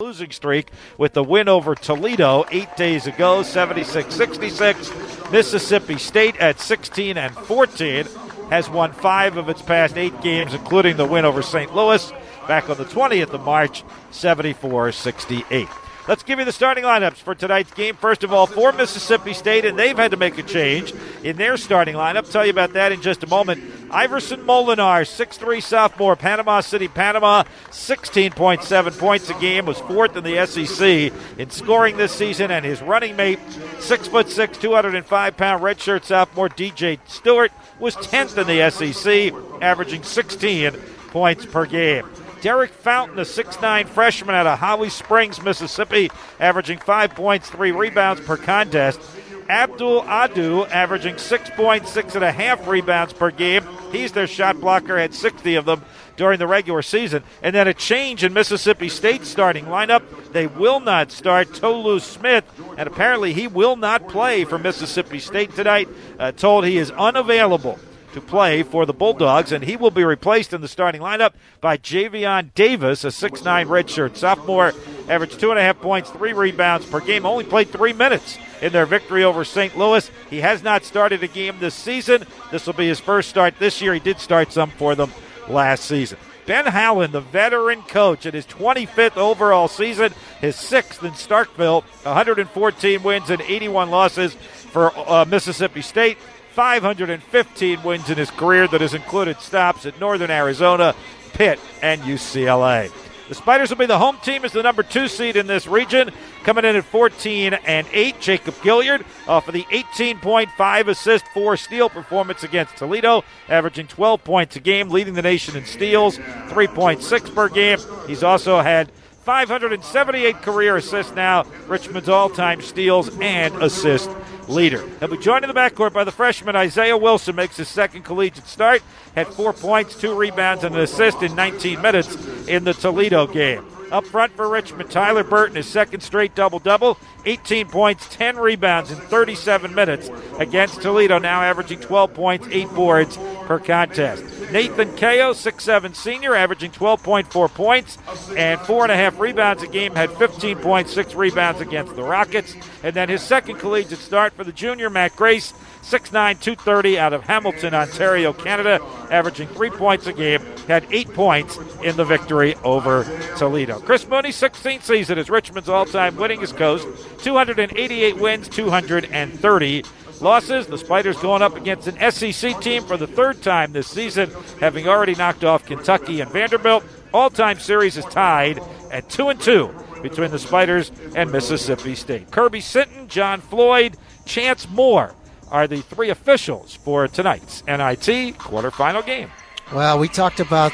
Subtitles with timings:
[0.00, 4.92] losing streak with the win over Toledo eight days ago, 76 66.
[5.32, 8.06] Mississippi State at 16 and 14
[8.48, 11.74] has won five of its past eight games, including the win over St.
[11.74, 12.12] Louis
[12.46, 13.82] back on the 20th of March,
[14.12, 15.66] 74 68.
[16.08, 17.94] Let's give you the starting lineups for tonight's game.
[17.94, 21.58] First of all, for Mississippi State, and they've had to make a change in their
[21.58, 22.30] starting lineup.
[22.30, 23.62] Tell you about that in just a moment.
[23.90, 30.46] Iverson Molinar, 6'3 sophomore, Panama City, Panama, 16.7 points a game, was fourth in the
[30.46, 33.38] SEC in scoring this season, and his running mate,
[33.80, 40.72] 6'6, 205 pound redshirt sophomore DJ Stewart, was 10th in the SEC, averaging 16
[41.10, 42.08] points per game.
[42.40, 48.20] Derek Fountain, a 6'9 freshman out of Holly Springs, Mississippi, averaging 5 points, 3 rebounds
[48.20, 49.00] per contest.
[49.48, 53.64] Abdul Ado, averaging 6 points, 6.5 rebounds per game.
[53.90, 55.82] He's their shot blocker, had 60 of them
[56.16, 57.22] during the regular season.
[57.42, 60.02] And then a change in Mississippi State's starting lineup.
[60.32, 62.44] They will not start Tolu Smith,
[62.76, 65.88] and apparently he will not play for Mississippi State tonight.
[66.18, 67.78] Uh, told he is unavailable
[68.18, 71.76] to play for the Bulldogs, and he will be replaced in the starting lineup by
[71.76, 74.72] Javian Davis, a 6'9 redshirt sophomore,
[75.08, 78.72] averaged two and a half points, three rebounds per game, only played three minutes in
[78.72, 79.78] their victory over St.
[79.78, 80.10] Louis.
[80.30, 82.24] He has not started a game this season.
[82.50, 83.94] This will be his first start this year.
[83.94, 85.12] He did start some for them
[85.48, 86.18] last season.
[86.46, 93.02] Ben Howland, the veteran coach, in his 25th overall season, his sixth in Starkville, 114
[93.02, 96.16] wins and 81 losses for uh, Mississippi State.
[96.58, 100.92] 515 wins in his career that has included stops at Northern Arizona,
[101.32, 102.90] Pitt, and UCLA.
[103.28, 106.10] The Spiders will be the home team as the number two seed in this region,
[106.42, 108.20] coming in at 14 and 8.
[108.20, 114.56] Jacob Gilyard off of the 18.5 assist, four steal performance against Toledo, averaging 12 points
[114.56, 117.78] a game, leading the nation in steals, 3.6 per game.
[118.08, 118.90] He's also had
[119.28, 124.08] 578 career assists now, Richmond's all time steals and assist
[124.48, 124.82] leader.
[125.00, 128.46] He'll be joined in the backcourt by the freshman Isaiah Wilson, makes his second collegiate
[128.46, 128.80] start,
[129.14, 132.16] had four points, two rebounds, and an assist in 19 minutes
[132.48, 133.66] in the Toledo game.
[133.90, 138.90] Up front for Richmond, Tyler Burton, his second straight double double, 18 points, 10 rebounds
[138.90, 143.16] in 37 minutes against Toledo, now averaging 12 points, 8 boards
[143.46, 144.22] per contest.
[144.52, 147.98] Nathan Cayo, 6'7 senior, averaging 12.4 points
[148.36, 152.54] and 4.5 rebounds a game, had 15.6 rebounds against the Rockets.
[152.82, 155.52] And then his second collegiate start for the junior, Matt Grace,
[155.88, 158.78] 6'9, 230 out of Hamilton, Ontario, Canada,
[159.10, 163.04] averaging three points a game, had eight points in the victory over
[163.38, 163.80] Toledo.
[163.80, 166.82] Chris Mooney's 16th season as Richmond's all time winningest coach,
[167.22, 169.84] 288 wins, 230
[170.20, 170.66] losses.
[170.66, 174.86] The Spiders going up against an SEC team for the third time this season, having
[174.86, 176.84] already knocked off Kentucky and Vanderbilt.
[177.14, 178.60] All time series is tied
[178.90, 182.30] at 2 and 2 between the Spiders and Mississippi State.
[182.30, 185.14] Kirby Sinton, John Floyd, Chance Moore
[185.50, 189.30] are the three officials for tonight's NIT quarterfinal game.
[189.72, 190.72] Well, we talked about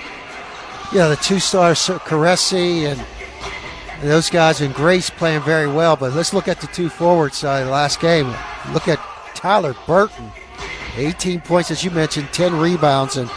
[0.92, 3.04] yeah the two stars Caressi and
[4.02, 7.64] those guys and Grace playing very well, but let's look at the two forwards uh,
[7.64, 8.34] the last game.
[8.72, 9.00] Look at
[9.34, 10.30] Tyler Burton,
[10.96, 13.30] 18 points as you mentioned, 10 rebounds, and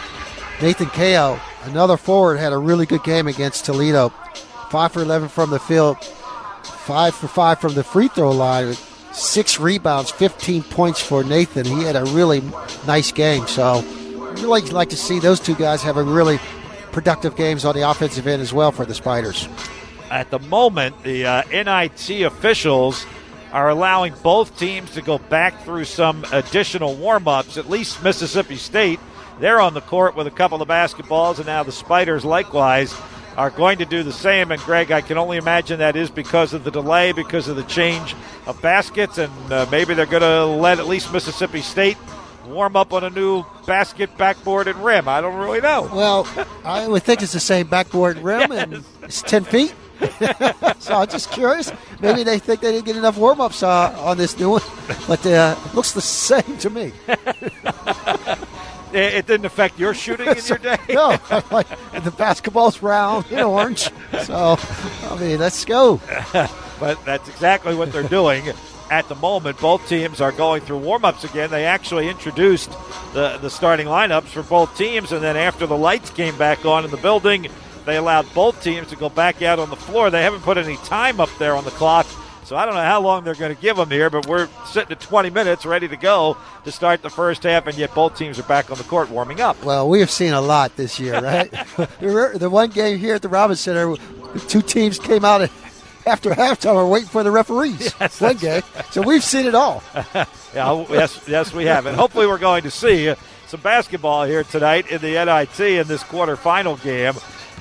[0.60, 4.10] Nathan Cayo, another forward, had a really good game against Toledo.
[4.70, 5.96] Five for 11 from the field,
[6.62, 8.76] five for five from the free throw line
[9.12, 11.64] six rebounds, 15 points for Nathan.
[11.64, 12.42] He had a really
[12.86, 13.46] nice game.
[13.46, 13.82] So,
[14.42, 16.38] really like to see those two guys have a really
[16.92, 19.48] productive games on the offensive end as well for the Spiders.
[20.10, 23.06] At the moment, the uh, NIT officials
[23.52, 28.56] are allowing both teams to go back through some additional warm ups, at least Mississippi
[28.56, 29.00] State.
[29.40, 32.94] They're on the court with a couple of basketballs, and now the Spiders likewise
[33.38, 34.50] are going to do the same.
[34.50, 37.62] And Greg, I can only imagine that is because of the delay, because of the
[37.62, 38.16] change
[38.46, 41.96] of baskets, and uh, maybe they're going to let at least Mississippi State
[42.46, 45.06] warm up on a new basket, backboard, and rim.
[45.06, 45.88] I don't really know.
[45.92, 46.26] Well,
[46.64, 48.62] I would think it's the same backboard and rim, yes.
[48.62, 49.74] and it's 10 feet.
[50.80, 51.72] so I'm just curious.
[52.00, 54.62] Maybe they think they didn't get enough warm ups uh, on this new one,
[55.06, 56.92] but uh, it looks the same to me.
[58.94, 60.78] it didn't affect your shooting in your day.
[60.90, 61.18] no,
[61.50, 61.68] like
[62.02, 63.90] the basketball's round and orange.
[64.22, 64.58] So,
[65.04, 66.00] I mean, let's go.
[66.80, 68.44] but that's exactly what they're doing
[68.90, 69.58] at the moment.
[69.60, 71.50] Both teams are going through warm-ups again.
[71.50, 72.70] They actually introduced
[73.12, 76.84] the the starting lineups for both teams, and then after the lights came back on
[76.84, 77.48] in the building,
[77.84, 80.10] they allowed both teams to go back out on the floor.
[80.10, 82.06] They haven't put any time up there on the clock
[82.48, 84.92] so I don't know how long they're going to give them here, but we're sitting
[84.92, 88.38] at 20 minutes ready to go to start the first half, and yet both teams
[88.38, 89.62] are back on the court warming up.
[89.62, 91.50] Well, we have seen a lot this year, right?
[92.00, 93.94] the one game here at the Robins Center,
[94.32, 95.42] the two teams came out
[96.06, 97.94] after halftime are waiting for the referees.
[98.00, 98.62] Yes, one game.
[98.92, 99.82] So we've seen it all.
[99.94, 100.24] yeah,
[100.56, 101.84] oh, yes, yes, we have.
[101.84, 103.14] And hopefully we're going to see
[103.46, 107.12] some basketball here tonight in the NIT in this quarterfinal game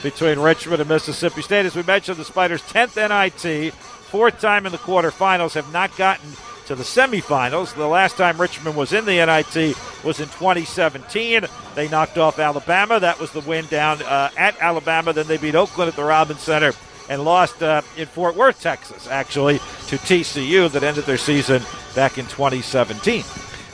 [0.02, 1.66] between Richmond and Mississippi State.
[1.66, 3.74] As we mentioned, the Spiders' 10th NIT,
[4.08, 6.30] fourth time in the quarterfinals, have not gotten
[6.68, 7.74] to the semifinals.
[7.76, 11.46] The last time Richmond was in the NIT was in 2017.
[11.76, 13.00] They knocked off Alabama.
[13.00, 15.14] That was the win down uh, at Alabama.
[15.14, 16.74] Then they beat Oakland at the Robins Center
[17.10, 21.62] and lost uh, in Fort Worth, Texas, actually, to TCU that ended their season
[21.96, 23.24] back in 2017.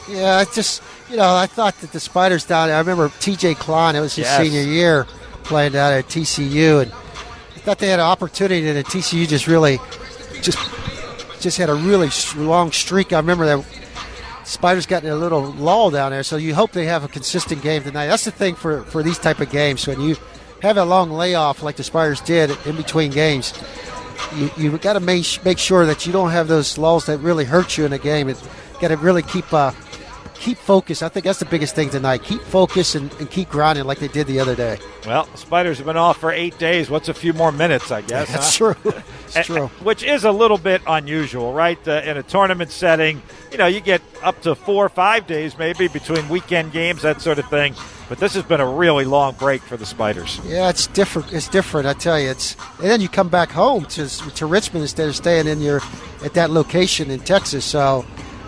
[0.07, 3.57] Yeah, it's just, you know, I thought that the Spiders down there, I remember TJ
[3.57, 4.39] Cline, it was his Yes.
[4.41, 5.07] senior year
[5.43, 9.79] playing down at TCU, and I thought they had an opportunity, and TCU just really,
[10.43, 10.59] just
[11.39, 13.11] just had a really long streak.
[13.11, 13.65] I remember that
[14.45, 17.61] Spiders got in a little lull down there, so you hope they have a consistent
[17.61, 18.07] game tonight.
[18.07, 19.87] That's the thing for, for these type of games.
[19.87, 20.15] When you
[20.61, 23.53] have a long layoff like the Spiders did in between games,
[24.35, 27.45] you you got to make make sure that you don't have those lulls that really
[27.45, 28.29] hurt you in a game.
[28.29, 28.41] It
[28.79, 29.71] got to really keep uh,
[30.43, 31.01] keep focus.
[31.01, 32.21] I think that's the biggest thing tonight.
[32.23, 34.77] Keep focus and, and keep grinding like they did the other day.
[35.05, 36.89] Well, the Spiders have been off for eight days.
[36.89, 38.29] What's a few more minutes, I guess?
[38.31, 38.73] That's huh?
[38.73, 38.93] true.
[39.35, 39.67] It's true.
[39.81, 41.79] Which is a little bit unusual, right?
[41.87, 43.19] Uh, in a tournament setting,
[43.51, 47.19] you know, you get up to four or five days maybe between weekend games, that
[47.19, 47.73] sort of thing.
[48.09, 50.39] But this has been a really long break for the Spiders.
[50.45, 51.33] Yeah, it's different.
[51.33, 51.87] It's different.
[51.87, 55.15] I tell you, it's and then you come back home to to Richmond instead of
[55.15, 55.81] staying in your
[56.23, 57.65] at that location in Texas.
[57.65, 58.05] So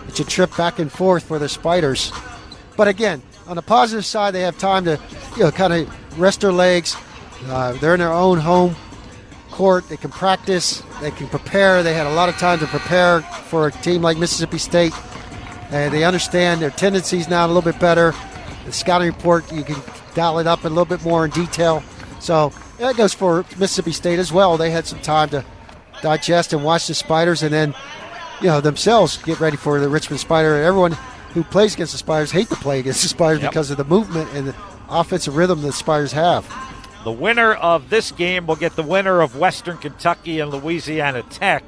[0.08, 2.12] it's a trip back and forth for the Spiders.
[2.76, 5.00] But again, on the positive side, they have time to
[5.36, 6.96] you know kind of rest their legs.
[7.46, 8.74] Uh, they're in their own home
[9.50, 9.88] court.
[9.88, 10.82] They can practice.
[11.00, 11.82] They can prepare.
[11.82, 14.92] They had a lot of time to prepare for a team like Mississippi State.
[15.70, 18.14] And they understand their tendencies now a little bit better.
[18.66, 19.76] The scouting report, you can
[20.14, 21.82] dial it up a little bit more in detail.
[22.20, 24.56] So that goes for Mississippi State as well.
[24.56, 25.44] They had some time to
[26.02, 27.74] digest and watch the Spiders and then,
[28.40, 30.62] you know, themselves get ready for the Richmond Spider.
[30.62, 30.92] Everyone
[31.32, 33.50] who plays against the Spiders hate to play against the Spiders Yep.
[33.50, 34.54] because of the movement and the
[34.88, 36.46] offensive rhythm that the Spiders have.
[37.04, 41.62] The winner of this game will get the winner of Western Kentucky and Louisiana Tech.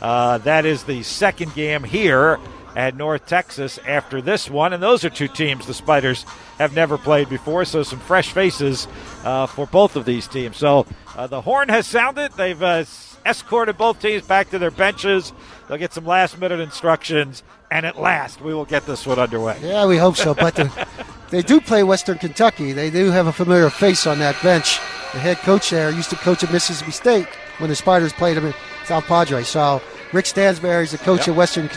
[0.00, 2.40] Uh, that is the second game here
[2.74, 4.72] at North Texas after this one.
[4.72, 6.24] And those are two teams the Spiders
[6.58, 8.88] have never played before, so some fresh faces
[9.24, 10.56] uh, for both of these teams.
[10.56, 10.86] So
[11.16, 12.32] uh, the horn has sounded.
[12.32, 12.84] They've uh,
[13.26, 15.32] escorted both teams back to their benches.
[15.68, 17.42] They'll get some last minute instructions.
[17.70, 19.58] And at last, we will get this one underway.
[19.62, 20.34] Yeah, we hope so.
[20.34, 20.86] But the,
[21.30, 22.72] they do play Western Kentucky.
[22.72, 24.78] They do have a familiar face on that bench.
[25.12, 27.26] The head coach there used to coach at Mississippi State
[27.58, 28.54] when the Spiders played him at
[28.86, 29.42] South Padre.
[29.42, 29.80] So
[30.12, 31.28] Rick Stansbury is the coach Yep.
[31.28, 31.70] at Western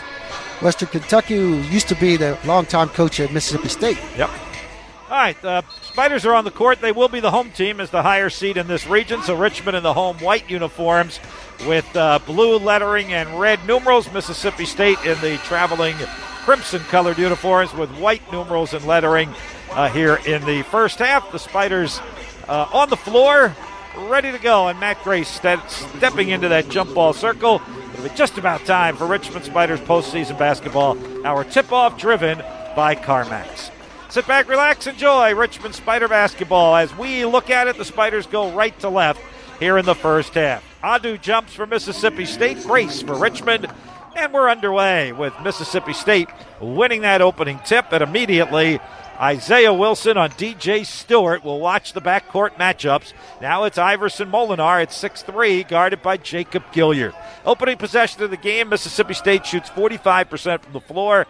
[0.60, 3.98] Western Kentucky, who used to be the longtime coach at Mississippi State.
[4.18, 4.30] Yep.
[5.08, 5.62] All right, the
[5.96, 6.82] Spiders are on the court.
[6.82, 9.22] They will be the home team as the higher seed in this region.
[9.22, 11.20] So Richmond in the home white uniforms
[11.66, 14.12] with uh, blue lettering and red numerals.
[14.12, 15.96] Mississippi State in the traveling
[16.44, 19.34] crimson colored uniforms with white numerals and lettering
[19.70, 21.32] uh, here in the first half.
[21.32, 21.98] The Spiders
[22.46, 23.56] uh, on the floor,
[23.96, 27.62] ready to go, and Matt Grace ste- stepping into that jump ball circle.
[27.94, 30.98] It'll be just about time for Richmond Spiders postseason basketball.
[31.26, 32.36] Our tip off driven
[32.76, 33.70] by CarMax.
[34.08, 36.76] Sit back, relax, enjoy Richmond Spider basketball.
[36.76, 39.20] As we look at it, the Spiders go right to left
[39.58, 40.64] here in the first half.
[40.82, 43.66] Ado jumps for Mississippi State, Grace for Richmond,
[44.14, 46.28] and we're underway with Mississippi State
[46.60, 47.86] winning that opening tip.
[47.90, 48.78] And immediately,
[49.20, 53.12] Isaiah Wilson on DJ Stewart will watch the backcourt matchups.
[53.42, 57.14] Now it's Iverson Molinar at 6'3, guarded by Jacob Gilyard.
[57.44, 61.26] Opening possession of the game, Mississippi State shoots 45% from the floor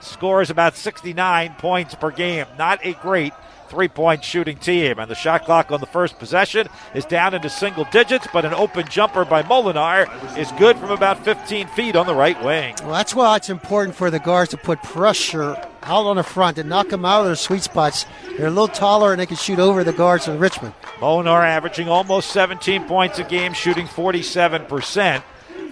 [0.00, 2.46] scores about 69 points per game.
[2.58, 3.32] Not a great
[3.68, 4.98] three point shooting team.
[4.98, 8.54] And the shot clock on the first possession is down into single digits, but an
[8.54, 12.74] open jumper by Molinar is good from about 15 feet on the right wing.
[12.82, 16.58] Well, that's why it's important for the guards to put pressure out on the front
[16.58, 18.04] and knock them out of their sweet spots.
[18.36, 20.74] They're a little taller and they can shoot over the guards of Richmond.
[20.98, 25.22] Molinar averaging almost 17 points a game, shooting 47%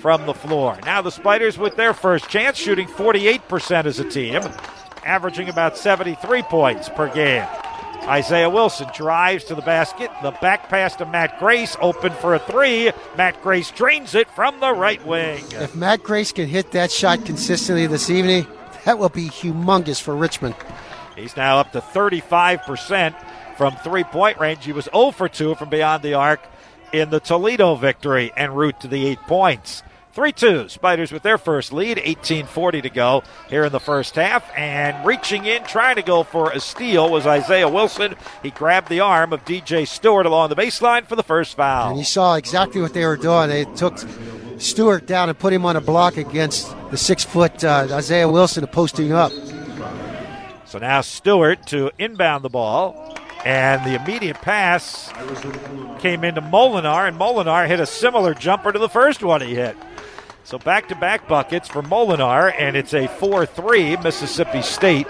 [0.07, 0.79] from the floor.
[0.85, 4.41] Now the Spiders with their first chance, shooting 48% as a team,
[5.05, 7.45] averaging about 73 points per game.
[8.03, 10.09] Isaiah Wilson drives to the basket.
[10.23, 12.93] The back pass to Matt Grace, open for a three.
[13.17, 15.45] Matt Grace drains it from the right wing.
[15.51, 18.47] If Matt Grace can hit that shot consistently this evening,
[18.85, 20.55] that will be humongous for Richmond.
[21.17, 23.13] He's now up to 35%
[23.57, 24.65] from three point range.
[24.65, 26.47] He was 0 for 2 from beyond the arc
[26.93, 29.83] in the Toledo victory en route to the eight points.
[30.17, 30.71] 3 2.
[30.71, 34.51] Spiders with their first lead, 18.40 to go here in the first half.
[34.57, 38.17] And reaching in, trying to go for a steal was Isaiah Wilson.
[38.43, 41.99] He grabbed the arm of DJ Stewart along the baseline for the first And foul.
[41.99, 43.51] you saw exactly what they were doing.
[43.51, 43.99] They took
[44.57, 48.67] Stewart down and put him on a block against the six foot uh, Isaiah Wilson
[48.69, 49.33] posting up.
[50.65, 53.19] So now Stewart to inbound the ball.
[53.45, 55.13] And the immediate pass
[56.01, 59.77] came into Molinar, and Molinar hit a similar jumper to the first one he hit.
[60.47, 65.09] So back to back buckets for Molinar, and it's a 4 3 Mississippi State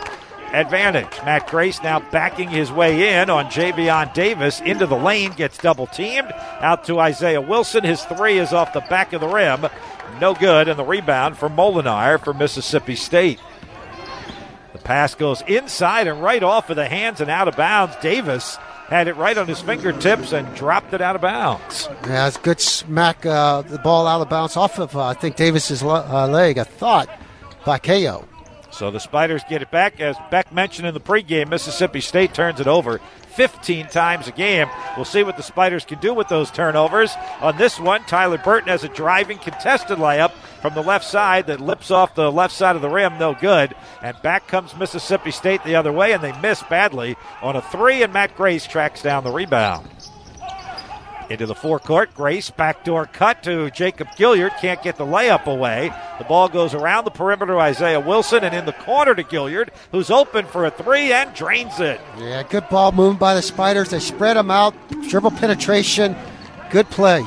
[0.55, 1.13] advantage.
[1.27, 5.89] Matt Grace now backing his way in on Javian Davis into the lane, gets double
[5.89, 6.33] teamed.
[6.61, 7.85] Out to Isaiah Wilson.
[7.85, 9.67] His three is off the back of the rim.
[10.23, 13.39] No good, and the rebound for Molinar for Mississippi State.
[14.73, 17.95] The pass goes inside and right off of the hands and out of bounds.
[17.97, 18.57] Davis
[18.89, 21.89] had it right on his fingertips and dropped it out of bounds.
[22.07, 25.37] Yeah, it's good smack uh, the ball out of bounds off of, uh, I think,
[25.37, 27.09] Davis's uh, leg, a thought
[27.65, 28.27] by Cayo.
[28.71, 30.01] So the Spiders get it back.
[30.01, 33.01] As Beck mentioned in the pregame, Mississippi State turns it over
[33.37, 34.69] 15 times a game.
[34.97, 37.15] We'll see what the Spiders can do with those turnovers.
[37.41, 41.61] On this one, Tyler Burton has a driving contested layup from the left side that
[41.61, 43.75] lips off the left side of the rim, no good.
[44.03, 48.03] And back comes Mississippi State the other way, and they miss badly on a three,
[48.03, 49.87] and Matt Grace tracks down the rebound.
[51.29, 54.57] Into the forecourt, Grace backdoor cut to Jacob Gilyard.
[54.61, 55.93] Can't get the layup away.
[56.19, 59.71] The ball goes around the perimeter to Isaiah Wilson and in the corner to Gilyard,
[59.91, 62.01] who's open for a three and drains it.
[62.19, 63.91] Yeah, good ball moved by the Spiders.
[63.91, 64.75] They spread them out,
[65.09, 66.15] dribble penetration.
[66.71, 67.25] Good play.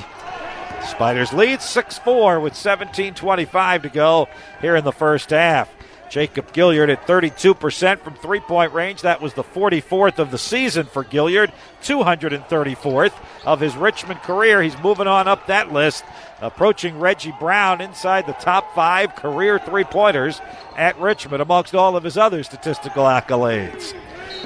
[0.88, 4.30] Spiders lead 6 4 with 17.25 to go
[4.62, 5.70] here in the first half.
[6.10, 9.02] Jacob Gilyard at 32% from three point range.
[9.02, 11.52] That was the 44th of the season for Gilyard,
[11.84, 13.14] 234th
[13.46, 14.62] of his Richmond career.
[14.62, 16.04] He's moving on up that list,
[16.42, 20.42] approaching Reggie Brown inside the top five career three pointers
[20.76, 23.94] at Richmond, amongst all of his other statistical accolades.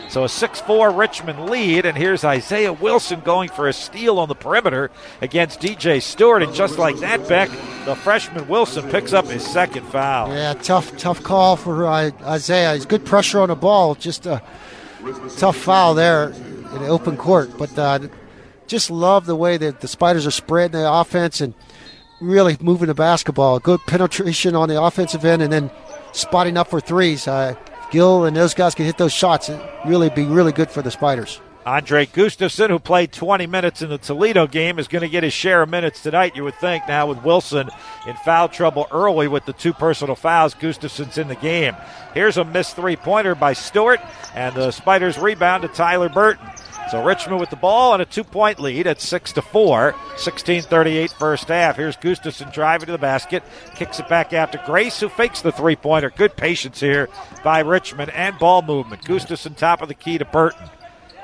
[0.10, 4.28] So a 6 4 Richmond lead, and here's Isaiah Wilson going for a steal on
[4.28, 6.44] the perimeter against DJ Stewart.
[6.44, 7.50] And just like that, Beck,
[7.86, 10.30] the freshman Wilson picks up his second foul.
[10.30, 12.76] Yeah, tough, tough call for uh, Isaiah.
[12.76, 14.42] He's good pressure on the ball, just a
[15.38, 17.58] tough foul there in open court.
[17.58, 18.00] But uh,
[18.68, 21.54] just love the way that the Spiders are spreading the offense and
[22.22, 23.60] really moving the basketball.
[23.60, 25.72] Good penetration on the offensive end and then
[26.12, 27.28] spotting up for threes.
[27.28, 27.56] Uh,
[27.94, 29.50] Gill and those guys can hit those shots.
[29.50, 31.40] It really be really good for the Spiders.
[31.64, 35.32] Andre Gustavson, who played 20 minutes in the Toledo game, is going to get his
[35.32, 36.88] share of minutes tonight, you would think.
[36.88, 37.70] Now, with Wilson
[38.08, 41.76] in foul trouble early with the two personal fouls, Gustavson's in the game.
[42.16, 44.02] Here's a missed three pointer by Stewart,
[44.34, 46.46] and the Spiders rebound to Tyler Burton.
[46.92, 49.96] So Richmond with the ball and a two-point lead at six to four.
[50.16, 51.78] 16:38 first half.
[51.78, 53.44] Here's Gustavson driving to the basket,
[53.76, 56.12] kicks it back out to Grace, who fakes the three-pointer.
[56.12, 57.10] Good patience here
[57.44, 59.04] by Richmond and ball movement.
[59.04, 60.70] Gustavson top of the key to Burton.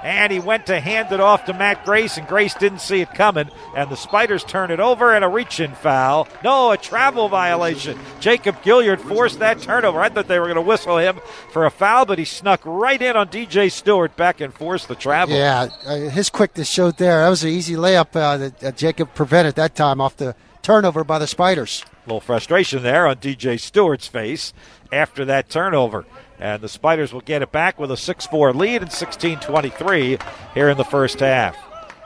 [0.04, 3.14] And he went to hand it off to Matt Grace, and Grace didn't see it
[3.14, 3.50] coming.
[3.76, 6.28] And the Spiders turn it over, and a reach in foul.
[6.44, 8.00] No, a travel violation.
[8.20, 10.00] Jacob Gilyard forced that turnover.
[10.00, 11.20] I thought they were going to whistle him
[11.52, 14.96] for a foul, but he snuck right in on DJ Stewart back and forced the
[14.96, 15.36] travel.
[15.36, 17.22] Yeah, uh, his quickness showed there.
[17.22, 21.04] That was an easy layup uh, that uh, Jacob prevented that time off the turnover
[21.04, 21.84] by the Spiders.
[22.06, 24.54] A little frustration there on DJ Stewart's face
[24.92, 26.06] after that turnover.
[26.40, 30.18] And the Spiders will get it back with a 6 4 lead and 16 23
[30.54, 31.58] here in the first half.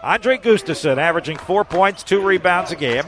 [0.01, 3.05] Andre Gustavson averaging four points, two rebounds a game.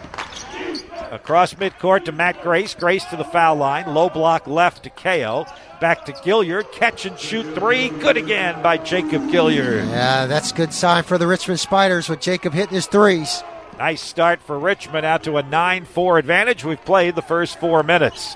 [1.12, 2.74] Across midcourt to Matt Grace.
[2.74, 3.94] Grace to the foul line.
[3.94, 5.46] Low block left to Cayo.
[5.80, 6.72] Back to Gilyard.
[6.72, 7.90] Catch and shoot three.
[7.90, 9.88] Good again by Jacob Gilyard.
[9.90, 13.44] Yeah, that's a good sign for the Richmond Spiders with Jacob hitting his threes.
[13.78, 16.64] Nice start for Richmond out to a 9 4 advantage.
[16.64, 18.36] We've played the first four minutes.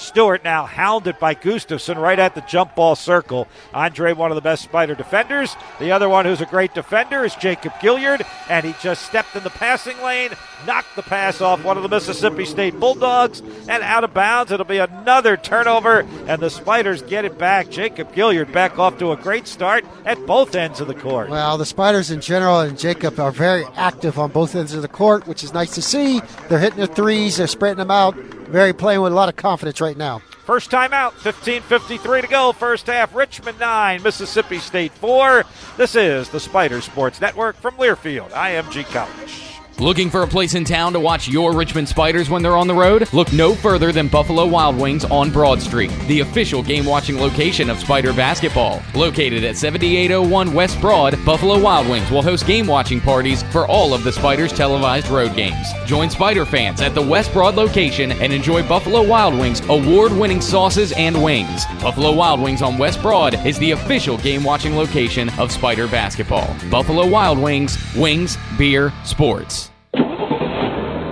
[0.00, 3.46] Stewart now hounded by Gustavson right at the jump ball circle.
[3.74, 5.54] Andre, one of the best Spider defenders.
[5.78, 9.44] The other one who's a great defender is Jacob Gilyard, and he just stepped in
[9.44, 10.30] the passing lane,
[10.66, 14.52] knocked the pass off one of the Mississippi State Bulldogs, and out of bounds.
[14.52, 17.70] It'll be another turnover, and the Spiders get it back.
[17.70, 21.30] Jacob Gilyard back off to a great start at both ends of the court.
[21.30, 24.88] Well, the Spiders in general and Jacob are very active on both ends of the
[24.88, 26.20] court, which is nice to see.
[26.48, 28.16] They're hitting their threes, they're spreading them out
[28.50, 30.18] very playing with a lot of confidence right now.
[30.44, 32.52] First time out, 15.53 to go.
[32.52, 35.44] First half, Richmond 9, Mississippi State 4.
[35.76, 39.49] This is the Spider Sports Network from Learfield, IMG College.
[39.80, 42.74] Looking for a place in town to watch your Richmond Spiders when they're on the
[42.74, 43.10] road?
[43.14, 47.70] Look no further than Buffalo Wild Wings on Broad Street, the official game watching location
[47.70, 48.82] of Spider basketball.
[48.94, 53.94] Located at 7801 West Broad, Buffalo Wild Wings will host game watching parties for all
[53.94, 55.68] of the Spiders televised road games.
[55.86, 60.42] Join Spider fans at the West Broad location and enjoy Buffalo Wild Wings award winning
[60.42, 61.64] sauces and wings.
[61.80, 66.54] Buffalo Wild Wings on West Broad is the official game watching location of Spider basketball.
[66.70, 69.69] Buffalo Wild Wings, wings, beer, sports.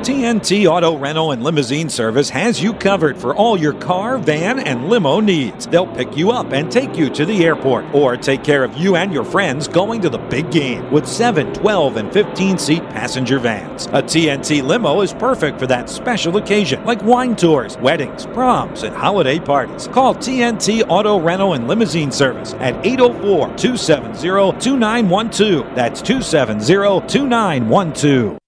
[0.09, 4.89] TNT Auto Rental and Limousine Service has you covered for all your car, van, and
[4.89, 5.67] limo needs.
[5.67, 8.97] They'll pick you up and take you to the airport or take care of you
[8.97, 13.39] and your friends going to the big game with 7, 12, and 15 seat passenger
[13.39, 13.85] vans.
[13.89, 18.97] A TNT limo is perfect for that special occasion like wine tours, weddings, proms, and
[18.97, 19.89] holiday parties.
[19.89, 25.75] Call TNT Auto Rental and Limousine Service at 804 270 2912.
[25.75, 28.39] That's 270 2912.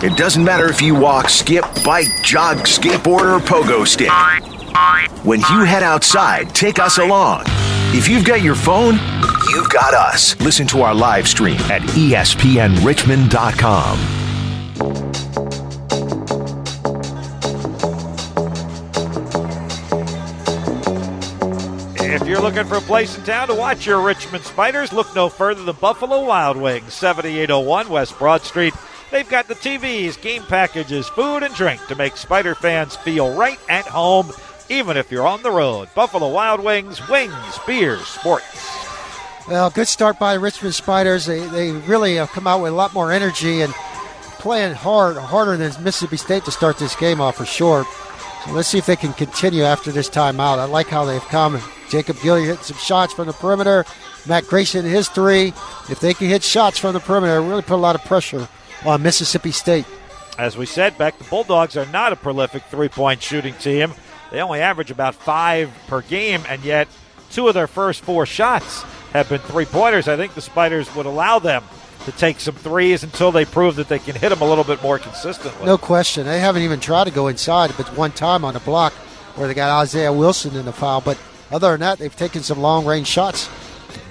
[0.00, 4.12] It doesn't matter if you walk, skip, bike, jog, skateboard, or pogo stick.
[5.24, 7.42] When you head outside, take us along.
[7.92, 8.94] If you've got your phone,
[9.48, 10.40] you've got us.
[10.40, 13.98] Listen to our live stream at espnrichmond.com.
[21.96, 25.28] If you're looking for a place in town to watch your Richmond Spiders, look no
[25.28, 28.74] further than Buffalo Wild Wings, 7801 West Broad Street.
[29.10, 33.58] They've got the TVs, game packages, food, and drink to make Spider fans feel right
[33.68, 34.30] at home,
[34.68, 35.88] even if you're on the road.
[35.94, 38.44] Buffalo Wild Wings, wings, beer, sports.
[39.48, 41.24] Well, good start by Richmond Spiders.
[41.24, 43.72] They, they really have come out with a lot more energy and
[44.38, 47.86] playing hard, harder than Mississippi State to start this game off for sure.
[48.44, 50.58] So let's see if they can continue after this timeout.
[50.58, 51.58] I like how they've come.
[51.88, 53.86] Jacob Gilyard hitting some shots from the perimeter.
[54.26, 55.54] Matt Grayson his three.
[55.88, 58.46] If they can hit shots from the perimeter, really put a lot of pressure
[58.84, 59.86] on Mississippi State.
[60.38, 63.92] As we said, Beck, the Bulldogs are not a prolific three point shooting team.
[64.30, 66.88] They only average about five per game, and yet
[67.30, 68.82] two of their first four shots
[69.12, 70.06] have been three pointers.
[70.06, 71.64] I think the Spiders would allow them
[72.04, 74.82] to take some threes until they prove that they can hit them a little bit
[74.82, 75.66] more consistently.
[75.66, 76.26] No question.
[76.26, 78.92] They haven't even tried to go inside, but one time on a block
[79.34, 81.00] where they got Isaiah Wilson in the foul.
[81.00, 81.18] But
[81.50, 83.48] other than that, they've taken some long range shots.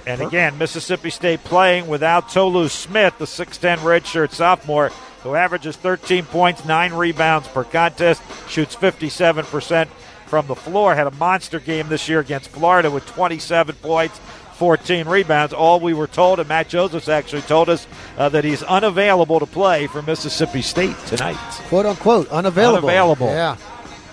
[0.08, 4.88] And again, Mississippi State playing without Tolu Smith, the 6'10 redshirt sophomore,
[5.22, 9.86] who averages 13 points, 9 rebounds per contest, shoots 57%
[10.26, 10.94] from the floor.
[10.94, 14.18] Had a monster game this year against Florida with 27 points,
[14.54, 15.52] 14 rebounds.
[15.52, 19.46] All we were told, and Matt Josephs actually told us uh, that he's unavailable to
[19.46, 21.36] play for Mississippi State tonight.
[21.68, 22.88] Quote unquote, unavailable.
[22.88, 23.26] Unavailable.
[23.28, 23.56] Yeah.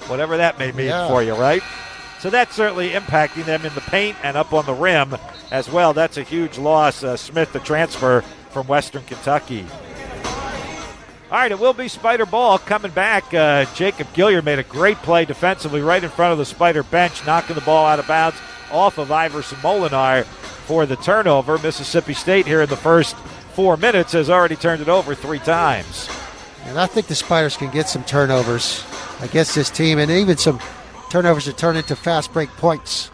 [0.08, 1.08] Whatever that may mean Yeah.
[1.08, 1.63] for you, right?
[2.25, 5.15] So that's certainly impacting them in the paint and up on the rim
[5.51, 5.93] as well.
[5.93, 7.03] That's a huge loss.
[7.03, 9.63] Uh, Smith, the transfer from Western Kentucky.
[11.29, 13.31] All right, it will be Spider ball coming back.
[13.31, 17.23] Uh, Jacob Gilyard made a great play defensively right in front of the Spider bench,
[17.27, 18.38] knocking the ball out of bounds
[18.71, 21.59] off of Iverson Molinar for the turnover.
[21.59, 23.15] Mississippi State here in the first
[23.53, 26.09] four minutes has already turned it over three times.
[26.63, 28.83] And I think the Spiders can get some turnovers
[29.21, 30.59] against this team, and even some
[31.15, 33.10] turnovers that turn into fast break points.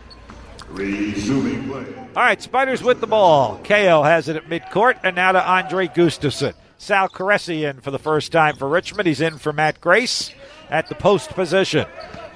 [0.69, 1.85] Resuming play.
[2.15, 3.59] All right, Spiders with the ball.
[3.63, 6.55] Cayo has it at midcourt, and now to Andre Gustavson.
[6.79, 9.05] Sal Koureissi in for the first time for Richmond.
[9.05, 10.33] He's in for Matt Grace
[10.71, 11.85] at the post position.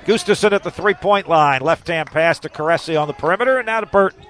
[0.06, 1.62] Gustavson at the three point line.
[1.62, 4.24] Left hand pass to Koureissi on the perimeter, and now to Burton.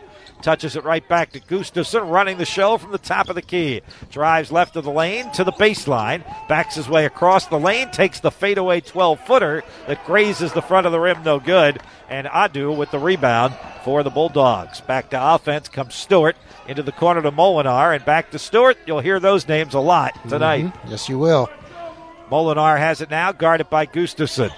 [0.46, 3.82] Touches it right back to Gustavson, running the show from the top of the key.
[4.12, 6.24] Drives left of the lane to the baseline.
[6.48, 7.90] Backs his way across the lane.
[7.90, 11.80] Takes the fadeaway 12 footer that grazes the front of the rim, no good.
[12.12, 14.82] And Ado with the rebound for the Bulldogs.
[14.82, 16.36] Back to offense comes Stewart
[16.68, 17.96] into the corner to Molinar.
[17.96, 18.78] And back to Stewart.
[18.86, 20.66] You'll hear those names a lot tonight.
[20.66, 20.74] Mhm.
[20.92, 21.50] Yes, you will.
[22.32, 24.52] Molinar has it now, guarded by Gustavson.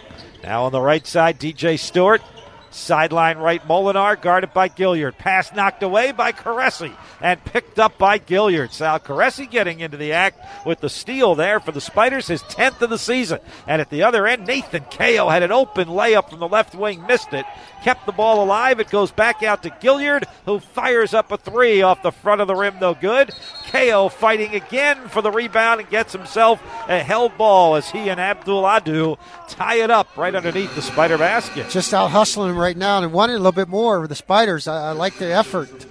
[0.44, 2.22] Now on the right side, DJ Stewart.
[2.70, 5.18] Sideline right, Molinar, guarded by Gilyard.
[5.18, 8.72] Pass knocked away by Koureissi and picked up by Gilyard.
[8.72, 12.82] Sal Koureissi getting into the act with the steal there for the Spiders, his 10th
[12.82, 13.40] of the season.
[13.68, 17.06] And at the other end, Nathan Cayo had an open layup from the left wing,
[17.08, 17.46] missed it.
[17.84, 18.80] Kept the ball alive.
[18.80, 22.48] It goes back out to Gilyard, who fires up a three off the front of
[22.48, 23.32] the rim, no good.
[23.66, 28.20] Cayo fighting again for the rebound and gets himself a held ball as he and
[28.20, 31.70] Abdul Ado tie it up right underneath the Spider basket.
[31.70, 34.68] Just out hustling right now and wanting a little bit more with the Spiders.
[34.68, 35.86] I, I like the effort.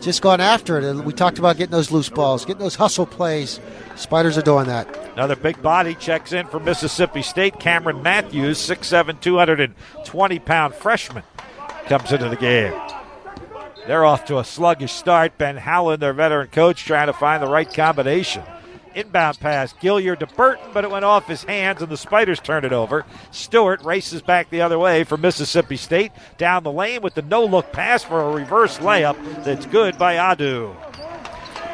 [0.00, 0.84] Just going after it.
[0.84, 3.60] And we talked about getting those loose balls, getting those hustle plays.
[3.96, 4.88] Spiders are doing that.
[5.12, 7.58] Another big body checks in for Mississippi State.
[7.58, 11.24] Cameron Matthews, 6'7, 220 pound freshman,
[11.86, 12.72] comes into the game.
[13.86, 15.38] They're off to a sluggish start.
[15.38, 18.42] Ben Howland, their veteran coach, trying to find the right combination.
[18.94, 22.64] Inbound pass, Gilyard to Burton, but it went off his hands and the Spiders turn
[22.64, 23.04] it over.
[23.30, 26.12] Stewart races back the other way for Mississippi State.
[26.36, 30.14] Down the lane with the no look pass for a reverse layup that's good by
[30.32, 30.74] Ado.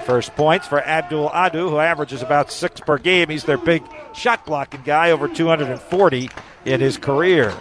[0.04, 3.30] First points for Abdul Ado, who averages about six per game.
[3.30, 3.82] He's their big
[4.14, 6.30] shot blocking guy, over 240
[6.66, 7.54] in his career.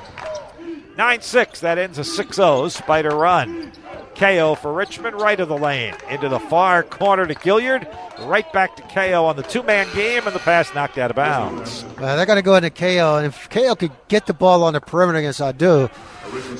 [0.97, 3.71] 9 6, that ends a 6 0 Spider run.
[4.15, 5.95] Cayo for Richmond, right of the lane.
[6.09, 7.87] Into the far corner to Gilyard.
[8.27, 11.15] Right back to Cayo on the two man game, and the pass knocked out of
[11.15, 11.83] bounds.
[11.97, 14.73] Uh, they're going to go into Cayo, and if Cayo could get the ball on
[14.73, 15.89] the perimeter against Ado,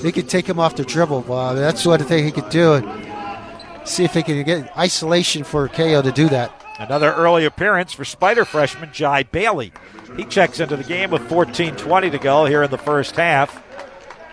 [0.02, 1.22] he could take him off the dribble.
[1.54, 2.74] That's the one thing he could do.
[2.74, 6.60] And see if he can get isolation for Cayo to do that.
[6.80, 9.72] Another early appearance for Spider freshman Dji Bailey.
[10.18, 13.62] He checks into the game with 14:20 to go here in the first half.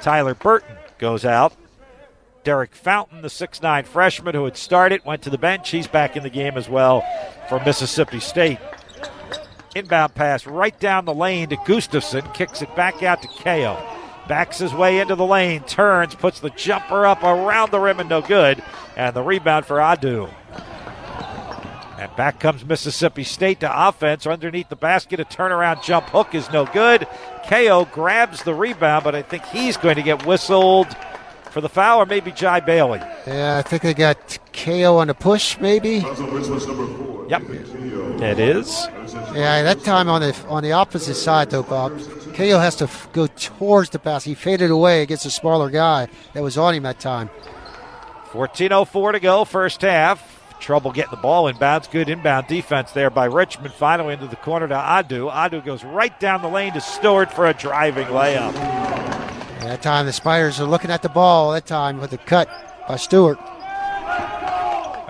[0.02, 1.54] Tyler Burton goes out.
[2.42, 5.70] Derek Fountain, the 6'9 freshman who had started, went to the bench.
[5.70, 7.04] He's back in the game as well
[7.48, 8.58] for Mississippi State.
[9.74, 13.78] Inbound pass right down the lane to Gustavson, kicks it back out to Cayo.
[14.26, 18.08] Backs his way into the lane, turns, puts the jumper up around the rim and
[18.08, 18.62] no good.
[18.96, 20.28] And the rebound for Ado.
[22.00, 25.20] And back comes Mississippi State to offense underneath the basket.
[25.20, 27.06] A turnaround jump hook is no good.
[27.44, 30.88] Cayo grabs the rebound, but I think he's going to get whistled
[31.50, 33.00] for the foul, or maybe Dji Bailey.
[33.26, 35.96] Yeah, I think they got Cayo on the push, maybe.
[37.28, 37.42] Yep,
[38.22, 38.88] it is.
[39.34, 42.00] Yeah, that time on the on the opposite side though, Bob.
[42.32, 44.24] Cayo has to f- go towards the pass.
[44.24, 47.28] He faded away against a smaller guy that was on him that time.
[48.30, 50.39] 14.04 to go, first half.
[50.60, 51.90] Trouble getting the ball inbounds.
[51.90, 53.72] Good inbound defense there by Richmond.
[53.74, 55.30] Finally into the corner to Ado.
[55.32, 58.54] Ado goes right down the lane to Stewart for a driving layup.
[58.54, 61.52] And that time the Spiders are looking at the ball.
[61.52, 62.48] That time with the cut
[62.86, 63.38] by Stewart.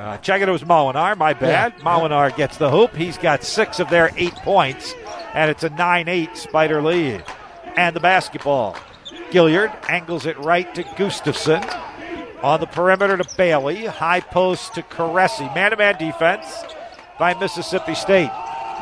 [0.01, 1.17] Uh, check it, it was Molinar.
[1.17, 1.75] My bad.
[1.77, 1.85] Yeah.
[1.85, 2.95] Molinar gets the hoop.
[2.95, 4.95] He's got six of their eight points,
[5.35, 7.25] and it's a 9 8 Spider lead.
[7.77, 8.77] And the basketball.
[9.31, 11.63] Gilyard angles it right to Gustavson.
[12.43, 13.85] On the perimeter to Bailey.
[13.87, 15.55] High post to Koureissi.
[15.55, 16.47] Man to man defense
[17.19, 18.31] by Mississippi State.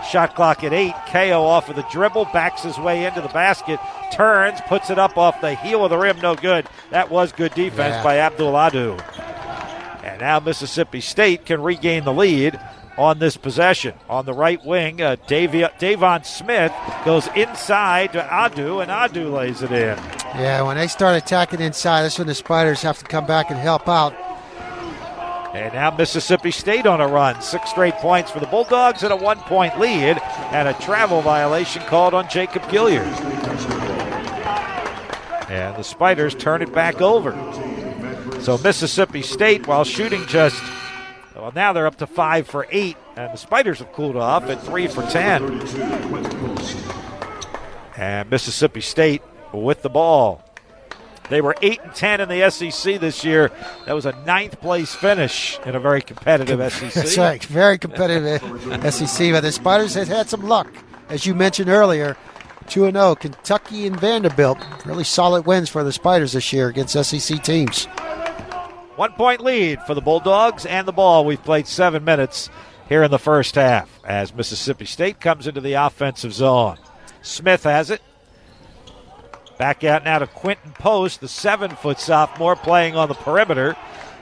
[0.09, 0.95] Shot clock at eight.
[1.09, 3.81] Cayo off of the dribble, backs his way into the basket,
[4.13, 6.21] turns, puts it up off the heel of the rim.
[6.21, 6.69] No good.
[6.91, 8.03] That was good defense Yeah.
[8.05, 8.97] by Abdul Ado.
[10.05, 12.61] And now Mississippi State can regain the lead
[12.99, 13.95] on this possession.
[14.11, 16.73] On the right wing, uh, Deivon Smith
[17.05, 19.97] goes inside to Ado, and Ado lays it in.
[20.35, 23.59] Yeah, when they start attacking inside, that's when the Spiders have to come back and
[23.59, 24.13] help out.
[25.55, 27.41] And now Mississippi State on a run.
[27.41, 30.19] Six straight points for the Bulldogs and a one point lead,
[30.53, 33.07] and a travel violation called on Jacob Gilyard.
[35.49, 37.33] And the Spiders turn it back over.
[38.43, 40.63] So Mississippi State, while shooting just,
[41.39, 44.63] well, now they're up to five for eight, and the Spiders have cooled off at
[44.63, 45.43] three for ten.
[47.97, 49.23] And Mississippi State
[49.53, 50.45] with the ball.
[51.31, 53.51] They were eight and ten in the SEC this year.
[53.87, 56.93] That was a ninth place finish in a very competitive SEC.
[56.93, 57.45] That's right.
[57.45, 58.41] Very competitive
[58.93, 60.73] SEC, but the Spiders have had some luck,
[61.09, 62.17] as you mentioned earlier.
[62.69, 64.59] 2 0, Kentucky and Vanderbilt.
[64.85, 67.89] Really solid wins for the Spiders this year against SEC teams.
[68.99, 71.25] One point lead for the Bulldogs and the ball.
[71.25, 72.51] We've played seven minutes
[72.89, 76.79] here in the first half as Mississippi State comes into the offensive zone.
[77.23, 78.03] Smith has it.
[79.57, 83.77] Back out now to Quinten Post, the seven foot sophomore playing on the perimeter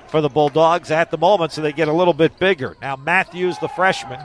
[0.09, 2.77] for the Bulldogs at the moment, so they get a little bit bigger.
[2.83, 4.21] Now Matthews, the freshman,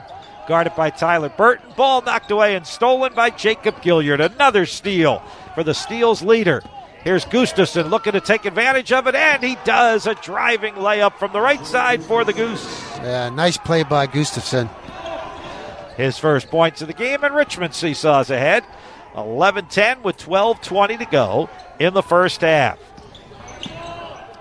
[0.46, 1.72] guarded by Tyler Burton.
[1.78, 4.20] Ball knocked away and stolen by Jacob Gilyard.
[4.20, 5.22] Another steal
[5.54, 6.62] for the Steel's leader.
[7.04, 11.32] Here's Gustavson looking to take advantage of it, and he does a driving layup from
[11.32, 12.64] the right side for the Goose.
[12.98, 14.70] Yeah, nice play by Gustavson.
[15.96, 18.64] His first points of the game, and Richmond seesaws ahead.
[19.16, 22.78] 11 10 with 12 20 to go in the first half.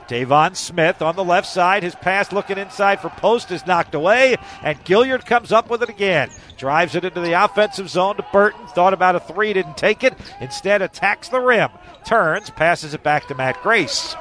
[0.07, 1.83] Deivon Smith on the left side.
[1.83, 5.89] His pass looking inside for post is knocked away, and Gilyard comes up with it
[5.89, 6.29] again.
[6.57, 8.67] Drives it into the offensive zone to Burton.
[8.67, 10.13] Thought about a three, didn't take it.
[10.41, 11.69] Instead, attacks the rim.
[12.05, 14.15] Turns, passes it back to Matt Grace.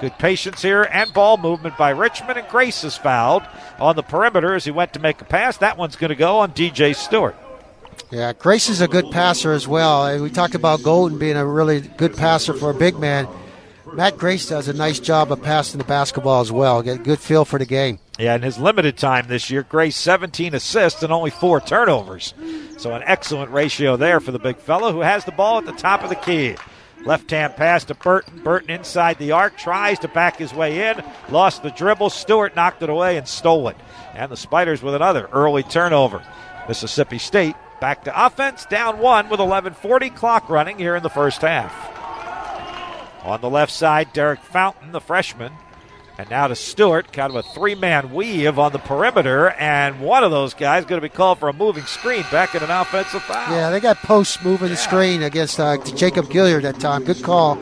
[0.00, 3.44] Good patience here and ball movement by Richmond, and Grace is fouled
[3.78, 5.58] on the perimeter as he went to make a pass.
[5.58, 7.36] That one's going to go on DJ Stewart.
[8.10, 10.02] Yeah, Grace is a good passer as well.
[10.02, 13.28] Uh, We talked about Golden being a really good passer for a big man.
[13.92, 16.82] Matt Grace does a nice job of passing the basketball as well.
[16.82, 17.98] Get a good feel for the game.
[18.18, 22.34] Yeah, in his limited time this year, Grace 17 assists and only four turnovers.
[22.78, 25.72] So an excellent ratio there for the big fellow who has the ball at the
[25.72, 26.56] top of the key.
[27.04, 28.42] Left hand pass to Burton.
[28.44, 32.10] Burton inside the arc, tries to back his way in, lost the dribble.
[32.10, 33.76] Stewart knocked it away and stole it.
[34.14, 36.22] And the Spiders with another early turnover.
[36.68, 41.40] Mississippi State back to offense, down one with 11:40 clock running here in the first
[41.40, 41.74] half.
[43.24, 45.52] On the left side, Derek Fountain, the freshman.
[46.22, 49.50] And now to Stewart, kind of a three man weave on the perimeter.
[49.50, 52.62] And one of those guys going to be called for a moving screen back in
[52.62, 53.52] an offensive foul.
[53.52, 57.02] Yeah, they got posts moving the screen against uh, Jacob Gilyard that time.
[57.02, 57.56] Good call.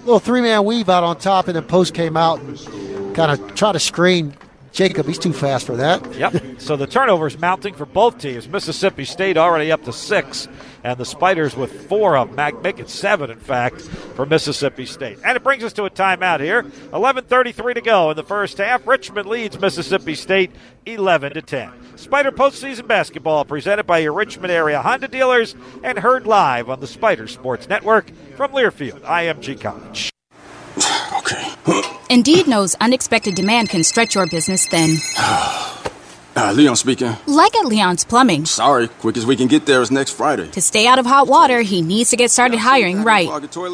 [0.00, 3.54] Little three man weave out on top, and then post came out and kind of
[3.54, 4.34] try to screen
[4.72, 5.06] Jacob.
[5.06, 6.14] He's too fast for that.
[6.14, 6.60] Yep.
[6.60, 8.48] so the turnovers mounting for both teams.
[8.48, 10.48] Mississippi State already up to six,
[10.84, 15.18] and the Spiders with four of them, make it seven, in fact, for Mississippi State.
[15.24, 16.62] And it brings us to a timeout here.
[16.92, 18.86] 11:33 to go in the first half.
[18.86, 20.50] Richmond leads Mississippi State
[20.86, 21.70] 11 to 10.
[21.96, 26.86] Spider postseason basketball presented by your Richmond area Honda dealers and heard live on the
[26.86, 30.09] Spider Sports Network from Learfield IMG College.
[31.18, 31.52] Okay.
[32.08, 34.98] Indeed knows unexpected demand can stretch your business thin.
[36.36, 37.14] Uh, Leon speaking.
[37.26, 38.46] Like at Leon's Plumbing.
[38.46, 40.48] Sorry, quick as we can get there is next Friday.
[40.52, 43.28] To stay out of hot water, he needs to get started hiring right.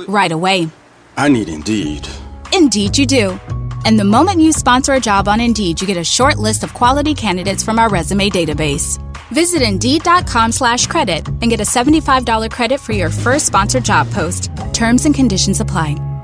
[0.08, 0.70] Right away.
[1.18, 2.08] I need Indeed.
[2.54, 3.38] Indeed, you do.
[3.84, 6.72] And the moment you sponsor a job on Indeed, you get a short list of
[6.72, 8.98] quality candidates from our resume database.
[9.30, 14.50] Visit Indeed.com slash credit and get a $75 credit for your first sponsored job post.
[14.72, 16.15] Terms and conditions apply.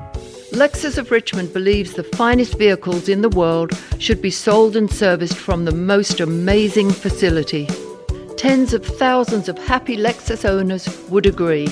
[0.53, 5.35] Lexus of Richmond believes the finest vehicles in the world should be sold and serviced
[5.35, 7.67] from the most amazing facility.
[8.37, 11.65] Tens of thousands of happy Lexus owners would agree.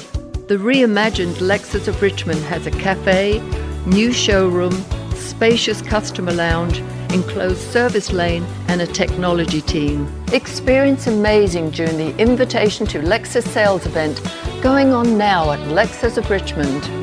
[0.47, 3.39] The reimagined Lexus of Richmond has a cafe,
[3.85, 4.73] new showroom,
[5.13, 6.79] spacious customer lounge,
[7.13, 10.11] enclosed service lane, and a technology team.
[10.33, 14.19] Experience amazing during the Invitation to Lexus sales event
[14.63, 17.00] going on now at Lexus of Richmond.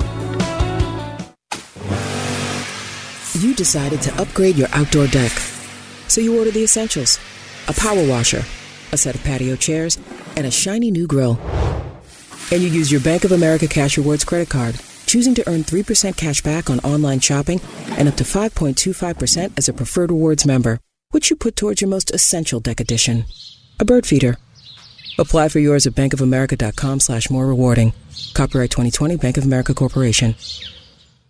[3.58, 5.32] Decided to upgrade your outdoor deck.
[6.06, 7.18] So you order the essentials
[7.68, 8.42] a power washer,
[8.92, 9.98] a set of patio chairs,
[10.36, 11.38] and a shiny new grill.
[12.50, 16.16] And you use your Bank of America Cash Rewards credit card, choosing to earn 3%
[16.16, 21.28] cash back on online shopping and up to 5.25% as a preferred rewards member, which
[21.28, 23.26] you put towards your most essential deck addition.
[23.78, 24.38] A bird feeder.
[25.18, 27.92] Apply for yours at bankofamerica.com slash more rewarding.
[28.32, 30.36] Copyright 2020 Bank of America Corporation.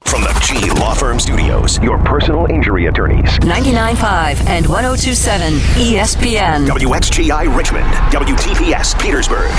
[0.04, 3.28] From the G Law Firm Studios, your personal injury attorneys.
[3.40, 6.66] 99.5 and 1027 ESPN.
[6.66, 9.50] WXGI Richmond, WTPS Petersburg.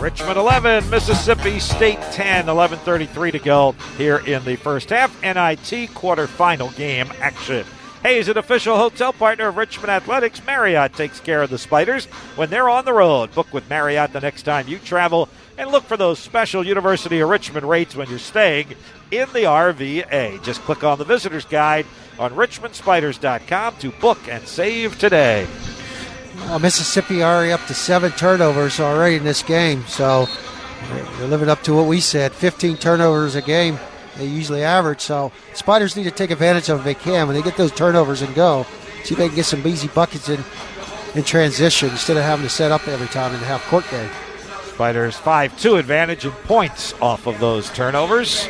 [0.00, 5.20] Richmond 11, Mississippi State 10, 11.33 to go here in the first half.
[5.22, 7.66] NIT quarterfinal game action.
[8.02, 12.48] Hayes, an official hotel partner of Richmond Athletics, Marriott takes care of the Spiders when
[12.48, 13.34] they're on the road.
[13.34, 15.28] Book with Marriott the next time you travel
[15.60, 18.68] and look for those special University of Richmond rates when you're staying
[19.10, 20.42] in the RVA.
[20.42, 21.84] Just click on the visitor's guide
[22.18, 25.46] on richmondspiders.com to book and save today.
[26.36, 30.26] Well, Mississippi already up to seven turnovers already in this game, so
[31.18, 33.78] they're living up to what we said 15 turnovers a game
[34.16, 35.00] they usually average.
[35.02, 38.22] So Spiders need to take advantage of if they can when they get those turnovers
[38.22, 38.64] and go.
[39.04, 40.42] See if they can get some easy buckets in
[41.14, 44.08] in transition instead of having to set up every time in the half court game.
[44.80, 48.48] Spiders 5 2 advantage in points off of those turnovers.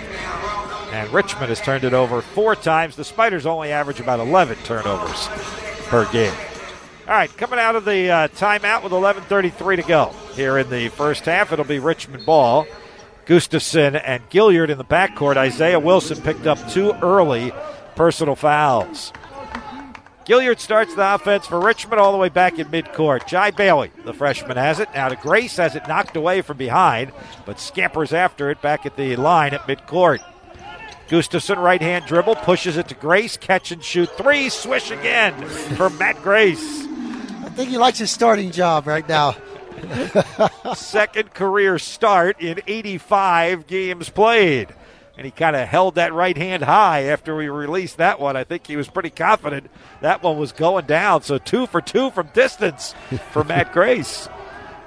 [0.92, 2.94] And Richmond has turned it over four times.
[2.94, 5.26] The Spiders only average about 11 turnovers
[5.88, 6.32] per game.
[7.08, 10.86] All right, coming out of the uh, timeout with 11:33 to go here in the
[10.90, 12.64] first half, it'll be Richmond ball.
[13.26, 15.36] Gustavson and Gilyard in the backcourt.
[15.36, 17.52] Isaiah Wilson picked up two early
[17.96, 19.12] personal fouls.
[20.30, 23.22] Gilyard starts the offense for Richmond all the way back in midcourt.
[23.22, 24.88] Dji Bailey, the freshman, has it.
[24.94, 27.10] Now to Grace has it knocked away from behind,
[27.44, 30.20] but scampers after it back at the line at midcourt.
[31.08, 35.90] Gustavson, right hand dribble, pushes it to Grace, catch and shoot three, swish again for
[35.90, 36.84] Matt Grace.
[36.84, 39.34] I think he likes his starting job right now.
[40.76, 44.68] Second career start in 85 games played.
[45.20, 48.38] And he kind of held that right hand high after we released that one.
[48.38, 51.20] I think he was pretty confident that one was going down.
[51.24, 52.94] So two for two from distance
[53.30, 54.30] for Matt Grace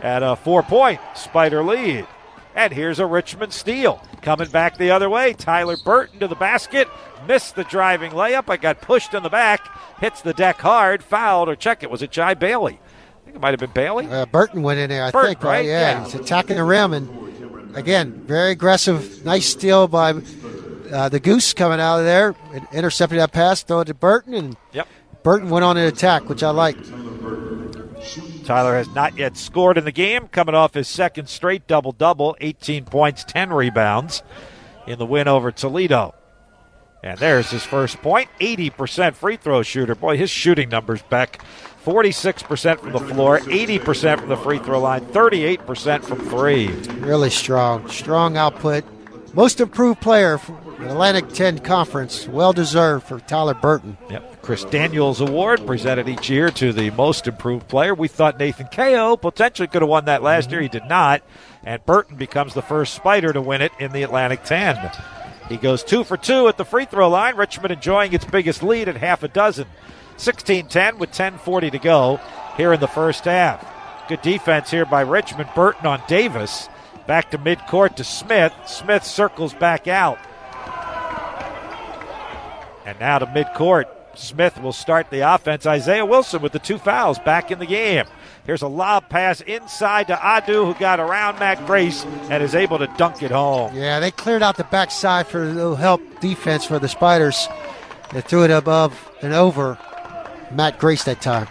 [0.02, 2.08] at a four point Spider lead.
[2.56, 4.02] And here's a Richmond steal.
[4.24, 5.34] Coming back the other way.
[5.34, 6.88] Tyler Burton to the basket.
[7.28, 8.50] Missed the driving layup.
[8.50, 9.62] I got pushed in the back.
[10.00, 11.04] Hits the deck hard.
[11.04, 11.92] Fouled or check it.
[11.92, 12.80] Was it Dji Bailey?
[13.22, 14.08] I think it might have been Bailey.
[14.08, 15.50] Uh, Burton went in there, I Burton, think, right?
[15.58, 15.66] right?
[15.66, 16.04] Yeah, Yeah.
[16.06, 17.33] he's attacking the rim, and
[17.76, 19.24] again, very aggressive.
[19.26, 20.14] Nice steal by
[20.92, 24.34] uh, the Goose coming out of there, and intercepted that pass, throw it to Burton,
[24.34, 24.88] and Yep.
[25.24, 26.76] Burton went on an attack, which I like.
[28.44, 32.36] Tyler has not yet scored in the game, coming off his second straight double double
[32.42, 34.22] 18 points, 10 rebounds
[34.86, 36.14] in the win over Toledo.
[37.02, 39.96] And there's his first point 80% free throw shooter.
[39.96, 41.42] Boy, his shooting numbers, Beck
[41.84, 46.68] 46% from the floor, 80% from the free throw line, 38% from three.
[47.02, 48.86] Really strong, strong output.
[49.34, 50.40] Most improved player
[50.80, 52.28] Atlantic 10 Conference.
[52.28, 53.98] Well deserved for Tyler Burton.
[54.10, 54.42] Yep.
[54.42, 57.96] Chris Daniels Award presented each year to the most improved player.
[57.96, 60.62] We thought Nathan Cayo potentially could have won that last year.
[60.62, 61.24] He did not.
[61.64, 64.92] And Burton becomes the first Spider to win it in the Atlantic 10.
[65.50, 67.36] He goes two for two at the free throw line.
[67.36, 69.68] Richmond enjoying its biggest lead at half a dozen.
[70.18, 72.20] 16 10 with 10.40 to go
[72.58, 73.66] here in the first half.
[74.08, 75.50] Good defense here by Richmond.
[75.56, 76.70] Burton on Davis.
[77.08, 78.54] Back to midcourt to Smith.
[78.66, 80.18] Smith circles back out.
[82.86, 83.86] And now to midcourt.
[84.16, 85.66] Smith will start the offense.
[85.66, 88.06] Isaiah Wilson with the two fouls back in the game.
[88.46, 92.78] Here's a lob pass inside to Ado, who got around Matt Grace and is able
[92.78, 93.74] to dunk it home.
[93.76, 97.48] Yeah, they cleared out the backside for a little help defense for the Spiders.
[98.12, 99.80] They threw it above and over
[100.56, 101.48] Matt Grace that time.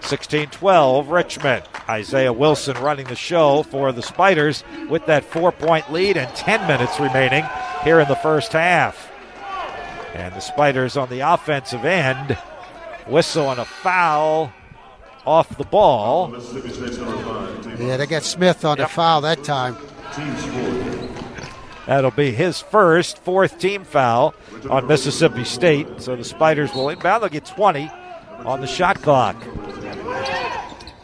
[0.00, 1.62] 16 12, Richmond.
[1.88, 6.66] Isaiah Wilson running the show for the Spiders with that four point lead and 10
[6.66, 7.44] minutes remaining
[7.82, 9.10] here in the first half.
[10.14, 12.38] And the Spiders on the offensive end
[13.06, 14.52] whistle on a foul
[15.26, 16.32] off the ball.
[17.78, 18.88] Yeah, they got Smith on Yep.
[18.88, 19.76] the foul that time.
[21.86, 24.34] That'll be his first, fourth team foul
[24.70, 25.86] on Mississippi State.
[25.98, 27.22] So the Spiders will inbound.
[27.22, 27.90] They'll get 20
[28.44, 29.36] on the shot clock.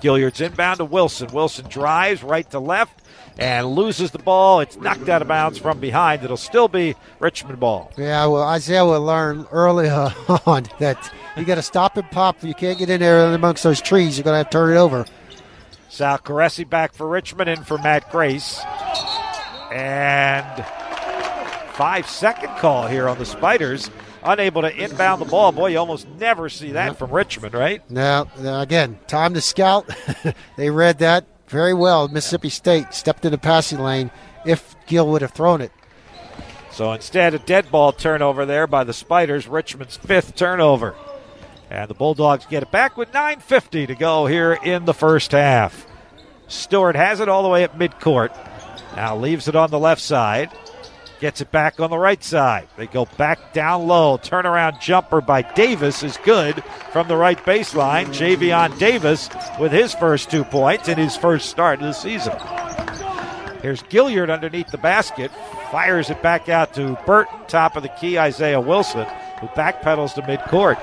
[0.01, 1.29] Gilyard's inbound to Wilson.
[1.33, 3.03] Wilson drives right to left
[3.39, 4.61] and loses the ball.
[4.61, 6.25] It's knocked out of bounds from behind.
[6.25, 7.93] It'll still be Richmond ball.
[7.97, 9.89] Yeah, well, Isaiah will learn early
[10.47, 12.43] on that you got to stop and pop.
[12.43, 14.19] You can't get in there amongst those trees.
[14.19, 15.07] You're going to have to turn it over.
[15.89, 18.61] Sal Koureissi back for Richmond in for Matt Grace.
[19.71, 20.65] And
[21.73, 23.91] five second call here on the Spiders.
[24.25, 25.51] Unable to inbound the ball.
[25.51, 27.89] Boy, you almost never see that from Richmond, right?
[27.91, 29.91] Now, again, time to scout.
[30.57, 32.07] they read that very well.
[32.09, 34.11] Mississippi State stepped in the passing lane
[34.47, 35.73] if Gill would have thrown it.
[36.71, 40.95] So instead, a dead ball turnover there by the Spiders, Richmond's fifth turnover.
[41.69, 45.87] And the Bulldogs get it back with 9.50 to go here in the first half.
[46.49, 48.35] Stewart has it all the way at midcourt.
[48.95, 50.51] Now leaves it on the left side.
[51.23, 52.67] Gets it back on the right side.
[52.77, 54.19] They go back down low.
[54.19, 58.07] Turnaround jumper by Davis is good from the right baseline.
[58.07, 59.31] Javian Davis
[59.61, 62.33] with his first two points in his first start of the season.
[63.63, 65.31] Here's Gilyard underneath the basket.
[65.71, 69.07] Fires it back out to Burton, top of the key, Isaiah Wilson,
[69.39, 70.77] who backpedals to midcourt.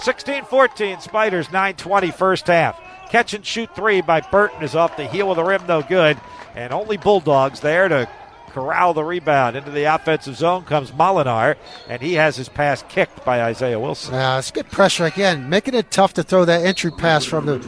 [0.00, 2.80] 16 14, Spiders, 9 20 first half.
[3.10, 6.18] Catch and shoot three by Burton is off the heel of the rim, no good.
[6.54, 8.08] And only Bulldogs there to
[8.56, 9.54] corral the rebound.
[9.54, 11.56] Into the offensive zone comes Molinar,
[11.90, 14.14] and he has his pass kicked by Isaiah Wilson.
[14.14, 17.58] Uh, it's good pressure again, making it tough to throw that entry pass from the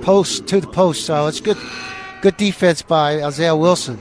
[0.00, 1.04] post to the post.
[1.06, 1.56] So it's good,
[2.22, 3.98] good defense by Isaiah Wilson.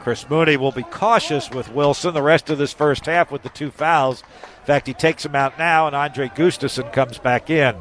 [0.00, 3.48] Chris Mooney will be cautious with Wilson the rest of this first half with the
[3.48, 4.20] two fouls.
[4.20, 7.74] In fact, he takes him out now, and Andre Gustavson comes back in.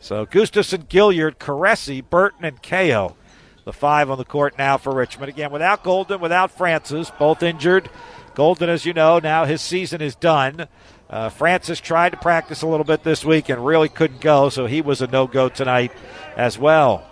[0.00, 3.16] So Gustavson, Gilyard, Koureissi, Burton, and Cayo.
[3.64, 5.28] The five on the court now for Richmond.
[5.28, 7.88] Again, without Golden, without Francis, both injured.
[8.34, 10.66] Golden, as you know, now his season is done.
[11.08, 14.66] Uh, Francis tried to practice a little bit this week and really couldn't go, so
[14.66, 15.92] he was a no go tonight
[16.36, 17.06] as well.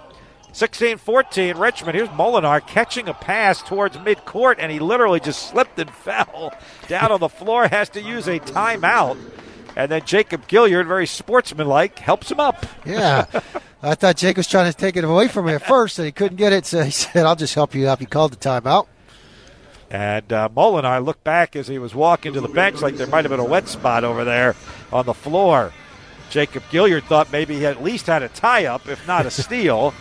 [0.53, 1.97] 16 14, Richmond.
[1.97, 6.53] Here's Molinar catching a pass towards midcourt, and he literally just slipped and fell
[6.89, 7.69] down on the floor.
[7.69, 9.19] Has to use a timeout.
[9.77, 12.67] And then Jacob Gilyard, very sportsmanlike, helps him up.
[12.85, 13.27] Yeah.
[13.83, 16.13] I thought Jake was trying to take it away from me at first, and he
[16.13, 17.99] couldn't get it, so he said, I'll just help you up.
[18.01, 18.87] He called the timeout.
[19.91, 23.25] And uh, Molinar looked back as he was walking to the bench like there might
[23.25, 24.55] have been a wet spot over there
[24.93, 25.73] on the floor.
[26.31, 29.93] Jacob Gilyard thought maybe he at least had a tie up, if not a steal.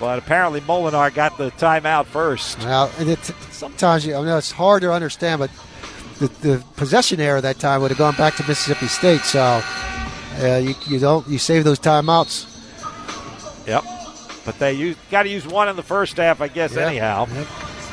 [0.00, 2.58] but apparently Molinar got the timeout first.
[2.60, 5.50] Well, and it, sometimes you I know it's hard to understand, but
[6.20, 9.20] the, the possession error that time would have gone back to Mississippi State.
[9.22, 9.60] So
[10.40, 12.46] uh, you, you don't you save those timeouts.
[13.68, 13.84] Yep.
[14.44, 16.88] But they use, got to use one in the first half, I guess, Yep.
[16.88, 17.26] anyhow.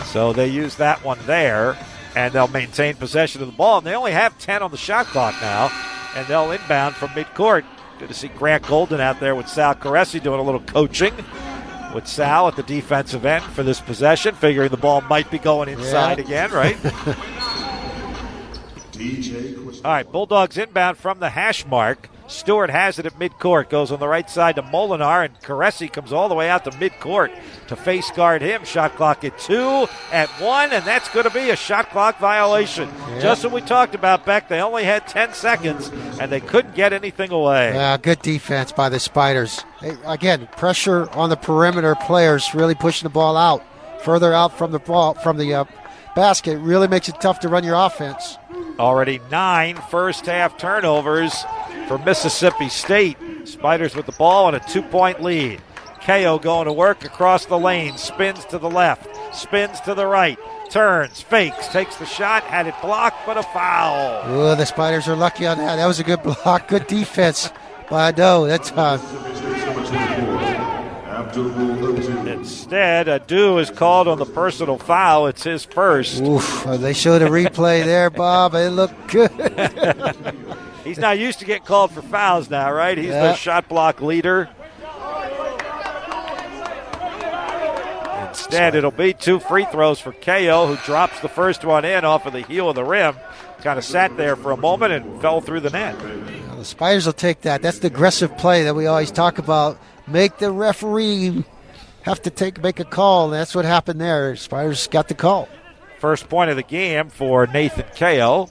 [0.05, 1.77] So they use that one there,
[2.15, 3.79] and they'll maintain possession of the ball.
[3.79, 5.69] And they only have 10 on the shot clock now,
[6.15, 7.63] and they'll inbound from midcourt.
[7.99, 11.13] Good to see Grant Golden out there with Sal Koureissi doing a little coaching
[11.93, 15.69] with Sal at the defensive end for this possession, figuring the ball might be going
[15.69, 16.25] inside Yeah.
[16.25, 16.77] again, right?
[18.91, 22.09] DJ All right, Bulldogs inbound from the hash mark.
[22.27, 26.11] Stewart has it at midcourt, goes on the right side to Molinar, and Koureissi comes
[26.11, 27.31] all the way out to midcourt
[27.67, 28.65] to face guard him.
[28.65, 32.89] Shot clock at two, at one, and that's going to be a shot clock violation.
[33.19, 34.49] Just what we talked about, Beck.
[34.49, 37.73] They only had 10 seconds, and they couldn't get anything away.
[37.73, 39.63] Yeah, good defense by the Spiders.
[39.79, 43.63] Hey, again, pressure on the perimeter players, really pushing the ball out,
[44.01, 45.65] further out from the ball from the uh,
[46.15, 46.57] basket.
[46.57, 48.37] Really makes it tough to run your offense.
[48.79, 51.33] Already nine first half turnovers
[51.87, 53.17] for Mississippi State.
[53.43, 55.61] Spiders with the ball and a two point lead.
[56.01, 60.37] Cayo going to work across the lane, spins to the left, spins to the right,
[60.69, 64.21] turns, fakes, takes the shot, had it blocked, but a foul.
[64.25, 65.77] Oh, the Spiders are lucky on that.
[65.77, 67.51] That was a good block, good defense
[67.89, 68.99] by Ado that time.
[71.37, 75.27] Instead, Ado is called on the personal foul.
[75.27, 76.21] It's his first.
[76.21, 78.53] Oof, they showed a replay there, Bob.
[78.55, 79.31] It looked good.
[80.83, 82.97] He's not used to getting called for fouls now, right?
[82.97, 83.23] He's Yeah.
[83.27, 84.49] the shot block leader.
[88.29, 92.25] Instead, it'll be two free throws for Cayo, who drops the first one in off
[92.25, 93.15] of the heel of the rim.
[93.61, 95.95] Kind of sat there for a moment and fell through the net.
[96.57, 97.61] the Spiders will take that.
[97.61, 99.79] That's the aggressive play that we always talk about.
[100.07, 101.43] Make the referee
[102.03, 103.29] have to take make a call.
[103.29, 104.35] That's what happened there.
[104.35, 105.49] Spiders got the call.
[105.99, 108.49] First point of the game for Nathan Cayo.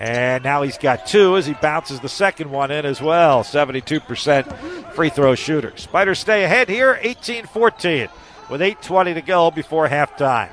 [0.00, 3.42] And now he's got two as he bounces the second one in as well.
[3.42, 5.72] 72% free throw shooter.
[5.76, 8.08] Spiders stay ahead here, 18 14,
[8.48, 10.50] with 8.20 to go before halftime.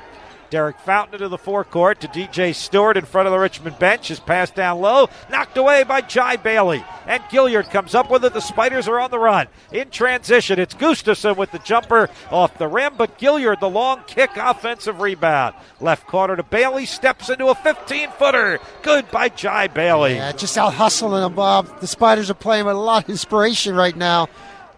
[0.55, 4.07] Derek Fountain into the forecourt to DJ Stewart in front of the Richmond bench.
[4.07, 6.81] His pass down low, knocked away by Dji Bailey.
[7.05, 8.33] And Gilyard comes up with it.
[8.33, 9.47] The Spiders are on the run.
[9.73, 14.29] In transition, it's Gustavson with the jumper off the rim, but Gilyard, the long kick,
[14.37, 15.55] offensive rebound.
[15.81, 18.59] Left corner to Bailey, steps into a 15 footer.
[18.81, 20.15] Good by Dji Bailey.
[20.15, 21.81] Yeah, just out hustling them, Bob.
[21.81, 24.29] The Spiders are playing with a lot of inspiration right now.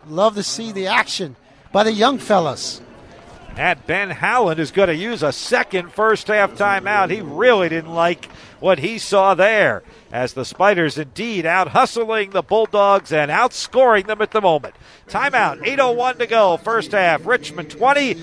[0.07, 1.35] Love to see the action
[1.71, 2.81] by the young fellas.
[3.57, 7.09] And Ben Howland is going to use a second first half timeout.
[7.09, 8.25] He really didn't like
[8.59, 9.81] what he saw there
[10.11, 14.75] as the Spiders indeed out hustling the Bulldogs and outscoring them at the moment.
[15.07, 16.57] Timeout, 8.01 to go.
[16.57, 18.13] First half, Richmond 20,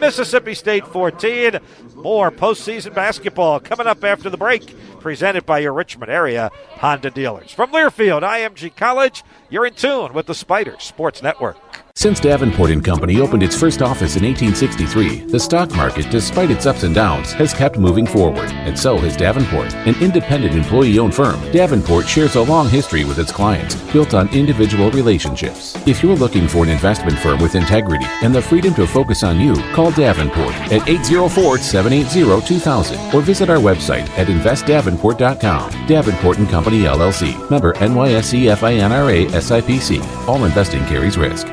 [0.00, 1.60] Mississippi State 14.
[1.94, 7.52] More postseason basketball coming up after the break, presented by your Richmond area Honda dealers.
[7.52, 11.69] From Learfield, IMG College, you're in tune with the Spiders Sports Network.
[12.00, 16.64] Since Davenport and Company opened its first office in 1863, the stock market, despite its
[16.64, 21.38] ups and downs, has kept moving forward, and so has Davenport, an independent employee-owned firm.
[21.52, 25.76] Davenport shares a long history with its clients, built on individual relationships.
[25.86, 29.38] If you're looking for an investment firm with integrity and the freedom to focus on
[29.38, 35.86] you, call Davenport at 804-780-2000 or visit our website at investdavenport.com.
[35.86, 40.02] Davenport and Company LLC, member NYSE FINRA SIPC.
[40.26, 41.46] All investing carries risk.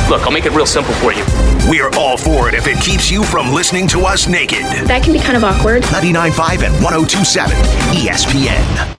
[0.09, 1.25] Look, I'll make it real simple for you.
[1.67, 4.63] We're all for it if it keeps you from listening to us naked.
[4.87, 5.83] That can be kind of awkward.
[5.83, 7.57] 99.5 and 1027
[7.91, 8.95] ESPN.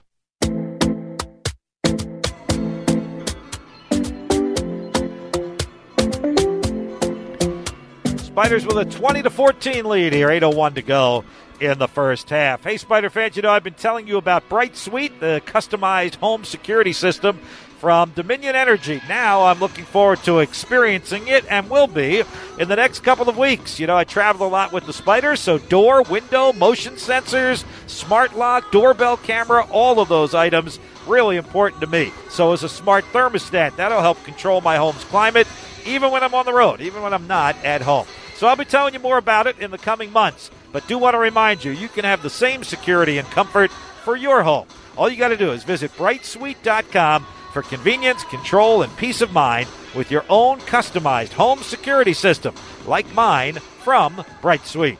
[8.19, 11.25] Spiders with a 20 to 14 lead here, 8:01 to go
[11.59, 12.63] in the first half.
[12.63, 16.43] Hey, Spider fans, you know I've been telling you about Bright Suite, the customized home
[16.43, 17.39] security system
[17.79, 19.01] from Dominion Energy.
[19.07, 22.23] Now I'm looking forward to experiencing it and will be
[22.59, 23.79] in the next couple of weeks.
[23.79, 28.37] You know, I travel a lot with the Spiders, so door, window, motion sensors, smart
[28.37, 32.11] lock, doorbell camera, all of those items really important to me.
[32.29, 33.77] So is a smart thermostat.
[33.77, 35.47] That'll help control my home's climate
[35.85, 38.05] even when I'm on the road, even when I'm not at home.
[38.35, 40.51] So I'll be telling you more about it in the coming months.
[40.71, 43.71] But do want to remind you, you can have the same security and comfort
[44.03, 44.67] for your home.
[44.97, 49.67] All you got to do is visit brightsuite.com for convenience, control, and peace of mind
[49.95, 52.53] with your own customized home security system,
[52.85, 54.97] like mine from BrightSuite.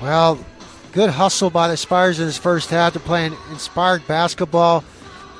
[0.00, 0.38] Well,
[0.92, 2.94] good hustle by the Spiders in this first half.
[2.94, 4.84] They're playing inspired basketball.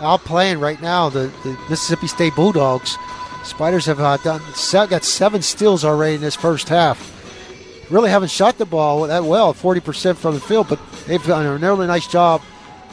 [0.01, 2.97] Out playing right now the, the Mississippi State Bulldogs.
[3.45, 4.41] Spiders have uh, done
[4.88, 7.20] got seven steals already in this first half.
[7.91, 11.57] Really haven't shot the ball that well, 40% from the field, but they've done a
[11.57, 12.41] really nice job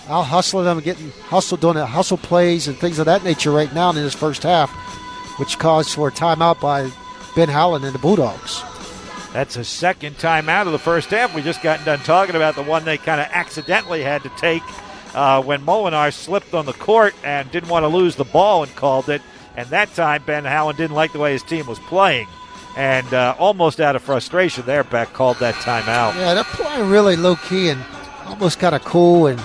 [0.10, 3.90] out hustling them, getting hustle, doing hustle plays and things of that nature right now
[3.90, 4.72] in this first half,
[5.40, 6.90] which caused for a timeout by
[7.36, 8.64] Ben Howland and the Bulldogs.
[9.34, 11.36] That's a second time out of the first half.
[11.36, 14.64] We just got done talking about the one they kind of accidentally had to take
[15.14, 18.76] uh, when Molinar slipped on the court and didn't want to lose the ball and
[18.76, 19.22] called it.
[19.56, 22.28] And that time, Ben Howland didn't like the way his team was playing.
[22.78, 26.14] And uh, almost out of frustration there, Beck called that timeout.
[26.14, 27.84] Yeah, they're playing really low key and
[28.28, 29.42] almost kind of cool and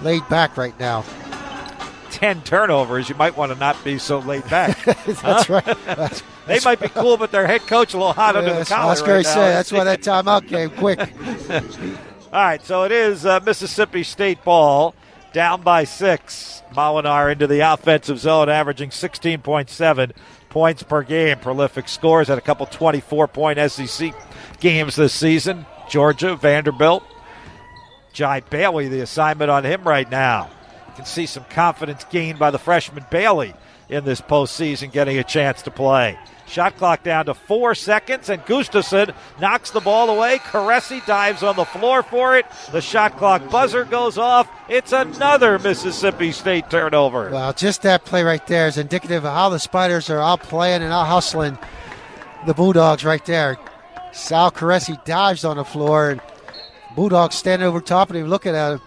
[0.00, 1.04] laid back right now.
[2.10, 4.80] 10 turnovers, you might want to not be so laid back.
[5.06, 5.76] That's right.
[5.84, 8.92] That's, they might be cool, but their head coach a little hot under the collar.
[8.92, 9.48] Oscar right said now.
[9.48, 11.00] that's why that timeout came quick.
[12.32, 14.94] All right, so it is uh, Mississippi State ball,
[15.32, 16.62] down by six.
[16.72, 20.12] Molinar into the offensive zone, averaging 16.7
[20.50, 21.38] points per game.
[21.38, 24.12] Prolific scores at a couple 24 point SEC
[24.60, 25.64] games this season.
[25.88, 27.02] Georgia, Vanderbilt.
[28.12, 30.50] Dji Bailey, the assignment on him right now.
[30.88, 33.54] You can see some confidence gained by the freshman Bailey
[33.88, 36.18] in this postseason, getting a chance to play.
[36.50, 40.38] Shot clock down to four seconds, and Gustavson knocks the ball away.
[40.38, 42.44] Koureissi dives on the floor for it.
[42.72, 44.50] The shot clock buzzer goes off.
[44.68, 47.30] It's another Mississippi State turnover.
[47.30, 50.82] Well, just that play right there is indicative of how the Spiders are out playing
[50.82, 51.56] and out hustling
[52.46, 53.56] the Bulldogs right there.
[54.10, 56.20] Sal Koureissi dives on the floor, and
[56.96, 58.80] Bulldogs standing over top of him looking at him.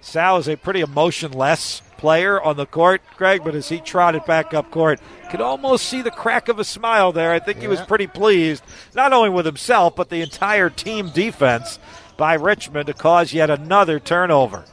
[0.00, 4.54] Sal is a pretty emotionless player on the court, Greg, but as he trotted back
[4.54, 7.32] up court, could almost see the crack of a smile there.
[7.32, 8.62] I think he was pretty pleased,
[8.94, 11.78] not only with himself, but the entire team defense
[12.16, 14.64] by Richmond to cause yet another turnover.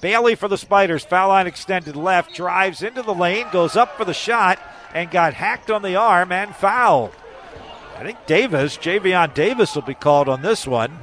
[0.00, 4.04] Bailey for the Spiders, foul line extended left, drives into the lane, goes up for
[4.04, 4.58] the shot,
[4.92, 7.12] and got hacked on the arm and fouled.
[7.96, 10.98] I think Davis, Javian Davis, will be called on this one.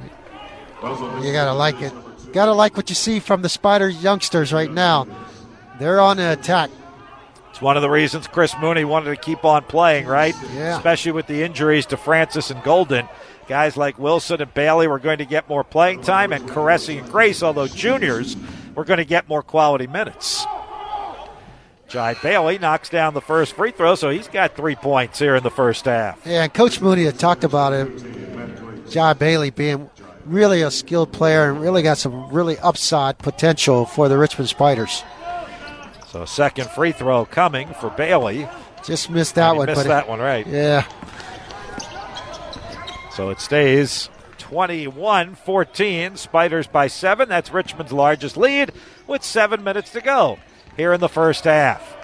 [0.82, 1.92] You gotta like it.
[2.32, 5.06] Gotta like what you see from the Spiders youngsters right now.
[5.80, 6.70] They're on the attack.
[7.48, 10.34] It's one of the reasons Chris Mooney wanted to keep on playing, right?
[10.54, 10.76] Yeah.
[10.76, 13.08] Especially with the injuries to Francis and Golden.
[13.48, 17.10] Guys like Wilson and Bailey were going to get more playing time, and Koureissi and
[17.10, 18.36] Grace, although juniors,
[18.74, 20.44] were going to get more quality minutes.
[21.88, 25.42] Dji Bailey knocks down the first free throw, so he's got three points here in
[25.42, 26.24] the first half.
[26.24, 28.90] Yeah, and Coach Mooney had talked about it.
[28.90, 29.90] John Bailey being
[30.26, 35.02] really a skilled player and really got some really upside potential for the Richmond Spiders.
[36.10, 38.48] So second free throw coming for Bailey.
[38.84, 39.66] Just missed that one.
[39.66, 40.44] missed but that one, right.
[40.44, 40.84] Yeah.
[43.12, 46.16] So it stays 21 14.
[46.16, 47.28] Spiders by seven.
[47.28, 48.72] That's Richmond's largest lead
[49.06, 50.40] with seven minutes to go
[50.76, 51.96] here in the first half.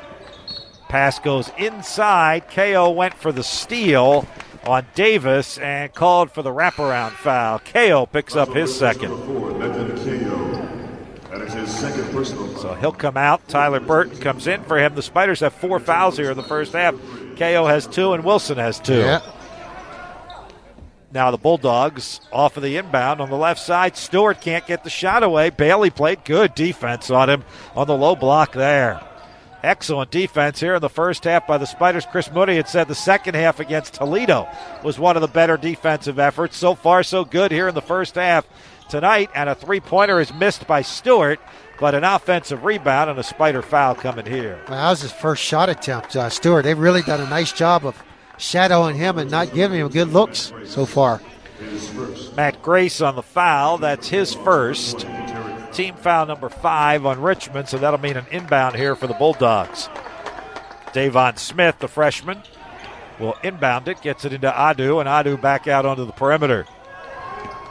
[0.88, 2.48] Pass goes inside.
[2.48, 4.24] Cayo went for the steal
[4.64, 7.58] on Davis and called for the wraparound foul.
[7.58, 9.10] Cayo picks up his second.
[11.30, 13.46] That is his second personal So he'll come out.
[13.48, 14.94] Tyler Burton comes in for him.
[14.94, 16.94] The Spiders have four fouls here in the first half.
[17.36, 18.98] Cayo has two and Wilson has two.
[18.98, 19.20] Yeah.
[21.12, 23.96] Now the Bulldogs off of the inbound on the left side.
[23.96, 25.50] Stewart can't get the shot away.
[25.50, 27.44] Bailey played good defense on him
[27.74, 29.00] on the low block there.
[29.62, 32.06] Excellent defense here in the first half by the Spiders.
[32.06, 34.48] Chris Mooney had said the second half against Toledo
[34.84, 36.56] was one of the better defensive efforts.
[36.56, 38.46] So far, so good here in the first half
[38.88, 39.30] tonight.
[39.34, 41.40] And a three pointer is missed by Stewart,
[41.78, 44.58] but an offensive rebound and a Spider foul coming here.
[44.68, 46.64] Well, that was his first shot attempt, uh, Stewart.
[46.64, 48.02] They've really done a nice job of
[48.38, 51.20] shadowing him and not giving him good looks so far.
[52.36, 53.78] Matt Grace on the foul.
[53.78, 55.06] That's his first.
[55.72, 59.88] Team foul number five on Richmond, so that'll mean an inbound here for the Bulldogs.
[60.92, 62.42] Deivon Smith, the freshman,
[63.18, 66.66] will inbound it, gets it into Ado, and Ado back out onto the perimeter.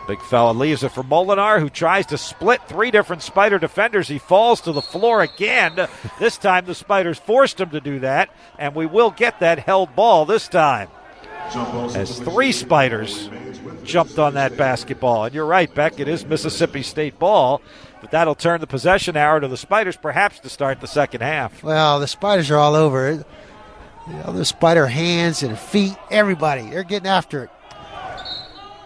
[0.08, 4.08] Big fella leaves it for Molinar, who tries to split three different Spider defenders.
[4.08, 5.88] He falls to the floor again.
[6.20, 8.30] this time the Spiders forced him to do that,
[8.60, 10.89] and we will get that held ball this time.
[11.95, 13.30] As three Spiders
[13.84, 15.26] jumped on that basketball.
[15.26, 17.62] And you're right, Beck, it is Mississippi State ball,
[18.01, 21.64] but that'll turn the possession arrow to the Spiders perhaps to start the second half.
[21.64, 23.26] Well, the spiders are all over it.
[24.08, 27.49] The other spider hands and feet, everybody, they're getting after it.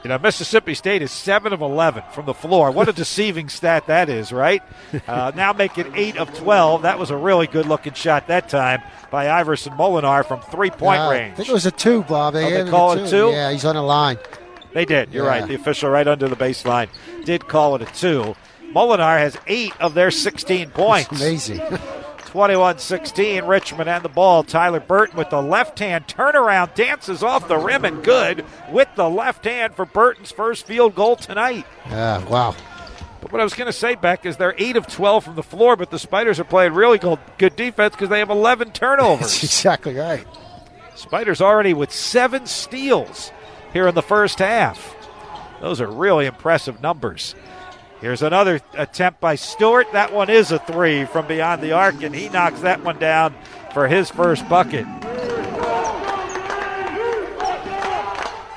[0.04, 2.72] You know, Mississippi State is 7 of 11 from the floor.
[2.72, 4.64] What a deceiving stat that is, right?
[5.08, 6.84] Uh, now make it 8 of 12.
[6.84, 8.82] That was a really good looking shot that time
[9.12, 11.34] by Iverson Molinar from three point Uh, range.
[11.34, 12.34] I think it was a two, Bob.
[12.34, 13.30] Oh, they gave him call a it two?
[13.32, 14.18] Yeah, he's on the line.
[14.74, 15.14] They did.
[15.14, 15.32] You're Yeah.
[15.32, 15.48] right.
[15.48, 16.88] The official right under the baseline
[17.26, 18.36] did call it a two.
[18.74, 21.12] Molinar has eight of their 16 points.
[21.12, 21.60] amazing.
[22.30, 24.44] 21 16, Richmond and the ball.
[24.44, 29.10] Tyler Burton with the left hand turnaround dances off the rim and good with the
[29.10, 31.66] left hand for Burton's first field goal tonight.
[31.88, 32.56] Yeah, wow.
[33.20, 35.44] But what I was going to say, Beck, is they're 8 of 12 from the
[35.44, 39.20] floor, but the Spiders are playing really good, good defense because they have 11 turnovers.
[39.22, 39.44] That's turnovers.
[39.44, 40.28] exactly right.
[40.94, 43.32] Spiders already with seven steals
[43.74, 44.96] here in the first half.
[45.62, 47.34] Those are really impressive numbers.
[48.02, 49.92] Here's another attempt by Stewart.
[49.92, 53.36] That one is a three from beyond the arc, and he knocks that one down
[53.74, 54.86] for his first bucket.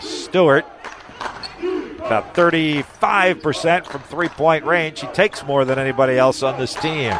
[0.00, 0.64] Stewart,
[1.98, 5.00] about 35% from three point range.
[5.00, 7.12] He takes more than anybody else on this team.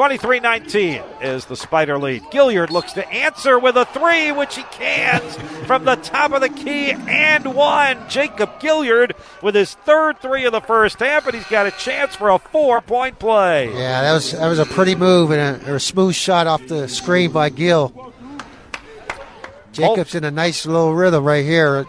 [0.00, 2.22] 23 19 is the Spider lead.
[2.32, 5.22] Gilyard looks to answer with a three, which he can't
[5.66, 8.08] from the top of the key and one.
[8.08, 12.16] Jacob Gilyard with his third three of the first half, and he's got a chance
[12.16, 13.66] for a four point play.
[13.66, 16.88] Yeah, that was that was a pretty move and a, a smooth shot off the
[16.88, 18.14] screen by Gill.
[19.72, 21.84] Jacobs in a nice little rhythm right here.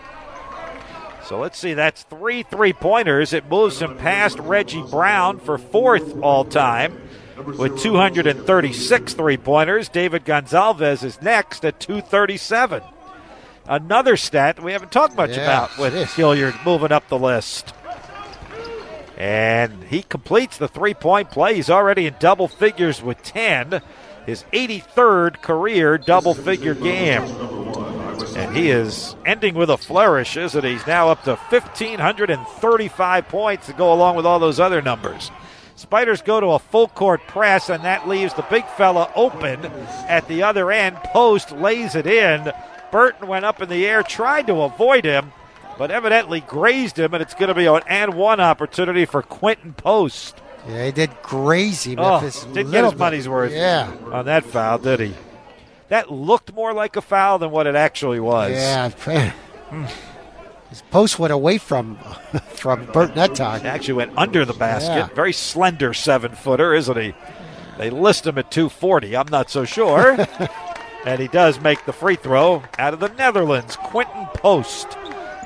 [1.24, 3.32] So let's see, that's three three pointers.
[3.32, 7.01] It moves him past Reggie Brown for fourth all time
[7.45, 9.89] with 236 three pointers.
[9.89, 12.81] David Gonzalez is next at 237.
[13.67, 16.07] Another stat we haven't talked much Yeah, about with it is.
[16.09, 17.73] Gilyard moving up the list.
[19.17, 21.55] And he completes the three point play.
[21.55, 23.81] He's already in double figures with 10,
[24.25, 27.21] his 83rd career double figure game.
[28.35, 30.71] And he is ending with a flourish, isn't he?
[30.73, 35.29] He's now up to 1,535 points to go along with all those other numbers.
[35.76, 39.65] Spiders go to a full court press, and that leaves the big fella open
[40.07, 40.97] at the other end.
[40.97, 42.51] Post lays it in.
[42.91, 45.32] Burton went up in the air, tried to avoid him,
[45.78, 49.76] but evidently grazed him, and it's going to be an and one opportunity for Quinten
[49.76, 50.38] Post.
[50.67, 52.19] Yeah, he did crazy Oh,
[52.53, 53.91] didn't get his money's worth Yeah.
[54.11, 55.13] on that foul, did he?
[55.88, 58.51] That looked more like a foul than what it actually was.
[58.51, 59.32] Yeah.
[60.72, 61.97] His post went away from
[62.55, 63.38] from that.
[63.61, 64.95] He actually went under the basket.
[64.95, 65.07] Yeah.
[65.13, 67.13] Very slender seven footer, isn't he?
[67.78, 69.15] They list him at 240.
[69.15, 70.17] I'm not so sure.
[71.05, 73.76] and he does make the free throw out of the Netherlands.
[73.76, 74.97] Quinten Post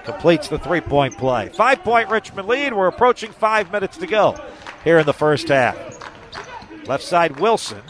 [0.03, 1.49] completes the three point play.
[1.49, 2.73] Five point Richmond lead.
[2.73, 4.36] We're approaching five minutes to go
[4.84, 5.76] here in the first half.
[6.88, 7.82] Left side Wilson.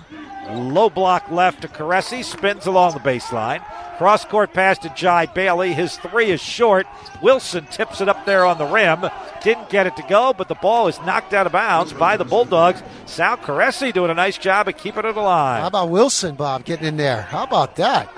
[0.50, 2.24] Low block left to Koureissi.
[2.24, 3.62] Spins along the baseline.
[3.98, 5.74] Cross court pass to Dji Bailey.
[5.74, 6.86] His three is short.
[7.22, 9.06] Wilson tips it up there on the rim.
[9.42, 12.26] Didn't get it to go, but the ball is knocked out of bounds by the
[12.26, 12.84] Bulldogs.
[13.06, 15.62] Sal Koureissi doing a nice job of keeping it alive.
[15.62, 17.22] How about Wilson, Bob, getting in there?
[17.22, 18.12] How about that?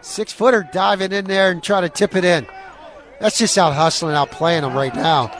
[0.00, 2.46] Six footer diving in there and trying to tip it in.
[3.20, 5.30] That's just out hustling, out playing them right now.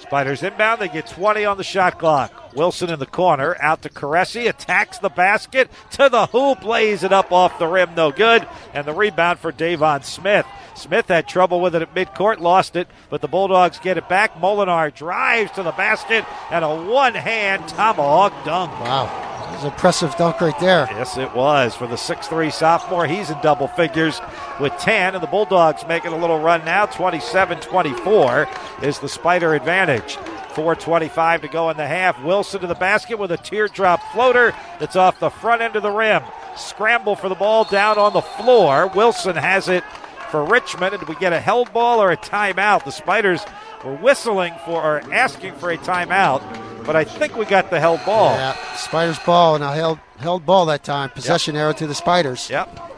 [0.00, 0.80] Spiders inbound.
[0.80, 2.45] They get 20 on the shot clock.
[2.56, 3.56] Wilson in the corner.
[3.60, 4.48] Out to Koureissi.
[4.48, 5.70] Attacks the basket.
[5.92, 6.64] To the hoop.
[6.64, 7.94] Lays it up off the rim.
[7.94, 8.48] No good.
[8.72, 10.46] And the rebound for Deivon Smith.
[10.74, 12.40] Smith had trouble with it at midcourt.
[12.40, 12.88] Lost it.
[13.10, 14.34] But the Bulldogs get it back.
[14.34, 16.24] Molinar drives to the basket.
[16.50, 18.72] And a one hand tomahawk dunk.
[18.80, 19.26] Wow.
[19.46, 20.88] That was an impressive dunk right there.
[20.90, 23.06] Yes, it was for the 6'3 sophomore.
[23.06, 24.20] He's in double figures
[24.60, 26.86] with 10, and the Bulldogs making a little run now.
[26.86, 28.48] 27 24
[28.82, 30.18] is the Spider advantage.
[30.56, 32.22] 4.25 to go in the half.
[32.24, 35.90] Wilson to the basket with a teardrop floater that's off the front end of the
[35.90, 36.22] rim.
[36.56, 38.86] Scramble for the ball down on the floor.
[38.88, 39.84] Wilson has it
[40.30, 42.84] for Richmond, and we get a held ball or a timeout.
[42.84, 43.44] The Spiders
[43.84, 46.40] were whistling for or asking for a timeout,
[46.86, 48.34] but I think we got the held ball.
[48.34, 51.10] Yeah, Spiders ball and a held held ball that time.
[51.10, 52.48] Possession arrow to the Spiders.
[52.48, 52.95] Yep.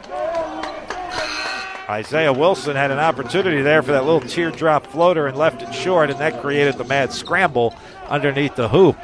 [1.89, 6.11] Isaiah Wilson had an opportunity there for that little teardrop floater and left it short,
[6.11, 7.75] and that created the mad scramble
[8.07, 8.95] underneath the hoop.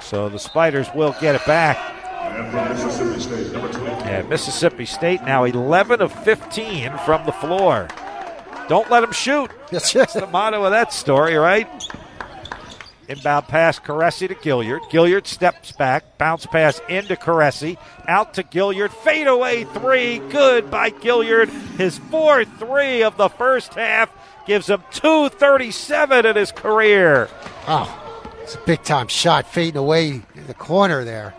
[0.00, 1.76] So the Spiders will get it back.
[2.22, 3.90] And Mississippi State, number 20.
[4.04, 7.88] And Mississippi State now 11 of 15 from the floor.
[8.68, 9.50] Don't let them shoot.
[9.70, 11.68] That's the motto of that story, right?
[13.12, 14.80] Inbound pass, Koureissi to Gilyard.
[14.90, 17.76] Gilyard steps back, bounce pass into Koureissi,
[18.08, 21.50] out to Gilyard, fadeaway three, good by Gilyard.
[21.76, 24.10] His fourth three of the first half
[24.46, 27.28] gives him 237 in his career.
[27.68, 31.34] Oh, it's a big time shot fading away in the corner there.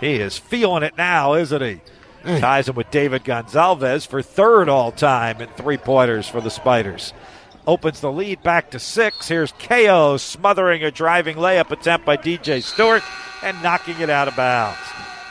[0.00, 1.80] He is feeling it now, isn't he?
[2.24, 2.40] Eh.
[2.40, 7.12] Ties him with David Gonzalez for third all time in three pointers for the Spiders.
[7.68, 9.28] Opens the lead back to six.
[9.28, 13.02] Here's Cayo smothering a driving layup attempt by DJ Stewart
[13.42, 14.78] and knocking it out of bounds.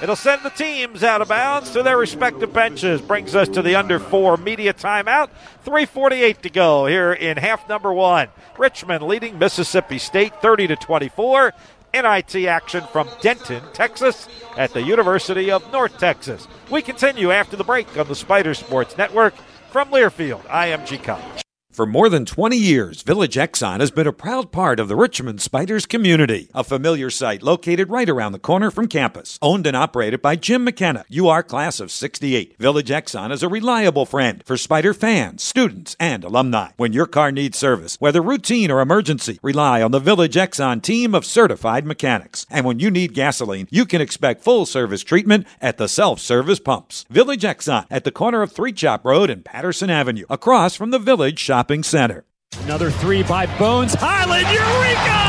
[0.04, 3.02] It'll send the teams out of bounds to their respective benches.
[3.02, 5.30] Brings us to the under four media timeout.
[5.64, 8.28] 348 to go here in half number one.
[8.60, 11.56] Richmond leading Mississippi State 30 to 24.
[11.92, 16.48] NIT action from Denton, Texas, at the University of North Texas.
[16.70, 19.34] We continue after the break on the Spider Sports Network
[19.72, 21.47] from Learfield, IMG College.
[21.78, 25.42] For more than 20 years, Village Exxon has been a proud part of the Richmond
[25.42, 26.50] Spiders community.
[26.56, 29.38] A familiar site located right around the corner from campus.
[29.44, 32.58] Owned and operated by Jim McKenna, UR class of 68.
[32.58, 36.72] Village Exxon is a reliable friend for Spider fans, students, and alumni.
[36.78, 41.14] When your car needs service, whether routine or emergency, rely on the Village Exxon team
[41.14, 42.48] of certified mechanics.
[42.50, 46.60] And when you need gasoline, you can expect full service treatment at the self service
[46.60, 47.06] pumps.
[47.12, 50.98] Village Exxon at the corner of Three Chopt Road and Patterson Avenue, across from the
[50.98, 51.38] Village
[51.68, 52.24] Shopping Center.
[52.64, 54.48] Another three by Bones Hyland.
[54.48, 55.20] Eureka!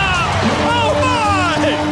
[0.70, 0.87] Oh!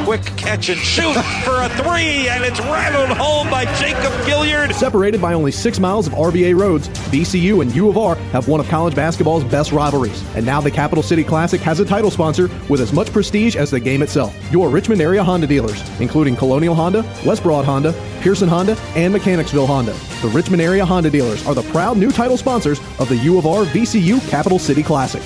[0.05, 1.15] Quick catch and shoot
[1.45, 4.73] for a three, and it's rattled home by Jacob Gilyard.
[4.73, 8.59] Separated by only six miles of RBA roads, VCU and U of R have one
[8.59, 10.25] of college basketball's best rivalries.
[10.35, 13.71] And now the Capital City Classic has a title sponsor with as much prestige as
[13.71, 14.35] the game itself.
[14.51, 19.69] Your Richmond area Honda dealers, including Colonial Honda, West Broad Honda, Pearson Honda, and Mechanicsville
[19.69, 19.93] Honda.
[20.21, 23.47] The Richmond area Honda dealers are the proud new title sponsors of the U of
[23.47, 25.23] R VCU Capital City Classic.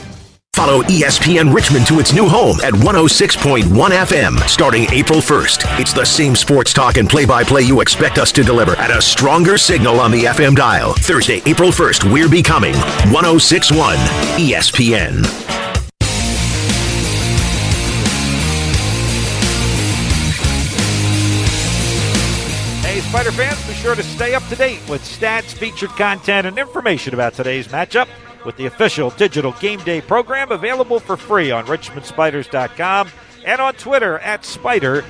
[0.61, 5.81] Follow ESPN Richmond to its new home at 106.1 FM starting April 1st.
[5.81, 8.91] It's the same sports talk and play by play you expect us to deliver at
[8.91, 10.93] a stronger signal on the FM dial.
[10.93, 13.97] Thursday, April 1st, we're becoming 1061
[14.37, 15.25] ESPN.
[22.85, 26.59] Hey, Spider fans, be sure to stay up to date with stats, featured content, and
[26.59, 28.09] information about today's matchup
[28.45, 33.09] with the official digital game day program available for free on richmondspiders.com
[33.45, 35.03] and on Twitter at SpiderMBB.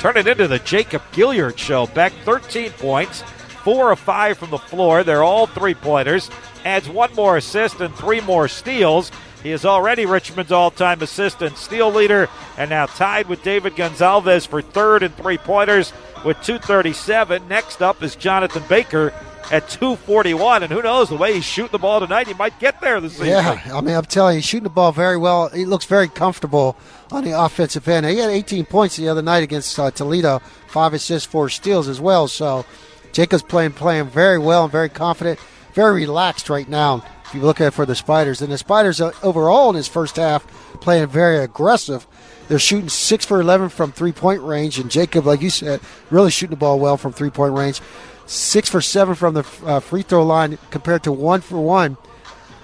[0.00, 1.86] Turn it into the Jacob Gilyard show.
[1.86, 5.02] Beck, 13 points, four of five from the floor.
[5.02, 6.30] They're all three pointers.
[6.64, 9.10] Adds one more assist and three more steals.
[9.42, 12.28] He is already Richmond's all time assist and steal leader,
[12.58, 17.48] and now tied with David Gonzalez for third and three pointers with 237.
[17.48, 19.14] Next up is Jonathan Baker
[19.50, 20.62] at 241.
[20.62, 23.12] And who knows, the way he's shooting the ball tonight, he might get there this
[23.12, 23.28] season.
[23.28, 25.48] Yeah, I mean, I'm telling you, he's shooting the ball very well.
[25.48, 26.76] He looks very comfortable
[27.10, 28.06] on the offensive end.
[28.06, 32.00] He had 18 points the other night against uh, Toledo, five assists, four steals as
[32.00, 32.28] well.
[32.28, 32.64] So
[33.12, 35.38] Jacob's playing playing very well and very confident,
[35.74, 37.04] very relaxed right now.
[37.26, 39.86] If you look at it for the Spiders, and the Spiders uh, overall in his
[39.86, 40.44] first half
[40.80, 42.06] playing very aggressive.
[42.50, 45.80] They're shooting six for 11 from three point range, and Jacob, like you said,
[46.10, 47.80] really shooting the ball well from three point range
[48.26, 51.96] six for seven from the uh, free throw line compared to one for one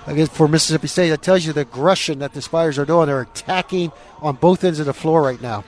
[0.08, 1.10] against for Mississippi State.
[1.10, 3.06] That tells you the aggression that the Spiders are doing.
[3.06, 5.62] They're attacking on both ends of the floor right now.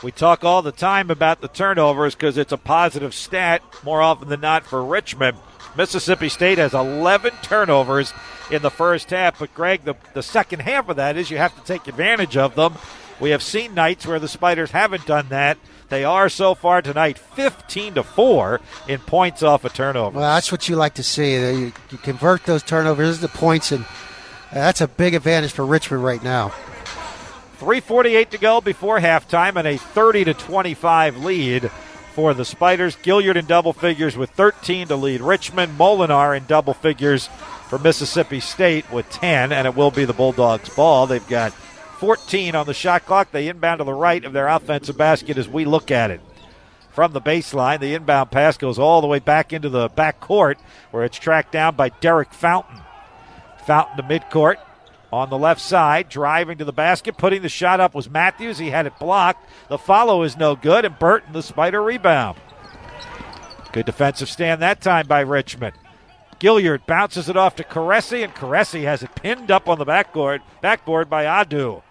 [0.00, 4.28] We talk all the time about the turnovers because it's a positive stat more often
[4.28, 5.38] than not for Richmond.
[5.76, 8.12] Mississippi State has 11 turnovers
[8.50, 11.54] in the first half, but Greg, the, the second half of that is you have
[11.56, 12.74] to take advantage of them.
[13.20, 15.58] We have seen nights where the Spiders haven't done that.
[15.88, 20.18] They are so far tonight 15 to 4 in points off a turnover.
[20.18, 21.34] Well, that's what you like to see.
[21.34, 26.04] You, you convert those turnovers into points, and uh, that's a big advantage for Richmond
[26.04, 26.48] right now.
[27.58, 31.70] 348 to go before halftime and a 30 to 25 lead
[32.12, 32.96] for the Spiders.
[32.96, 35.78] Gilyard in double figures with 13 to lead Richmond.
[35.78, 37.28] Molinar in double figures
[37.68, 41.06] for Mississippi State with 10, and it will be the Bulldogs' ball.
[41.06, 41.52] They've got
[41.98, 43.30] 14 on the shot clock.
[43.30, 46.20] They inbound to the right of their offensive basket as we look at it.
[46.90, 50.58] From the baseline, the inbound pass goes all the way back into the back court
[50.90, 52.80] where it's tracked down by Derek Fountain.
[53.66, 54.56] Fountain to midcourt
[55.12, 58.58] on the left side, driving to the basket, putting the shot up was Matthews.
[58.58, 59.48] He had it blocked.
[59.68, 62.38] The follow is no good, and Burton, the spider rebound.
[63.72, 65.76] Good defensive stand that time by Richmond.
[66.40, 70.42] Gilyard bounces it off to Koureissi, and Koureissi has it pinned up on the backboard,
[70.60, 71.82] backboard by Ado.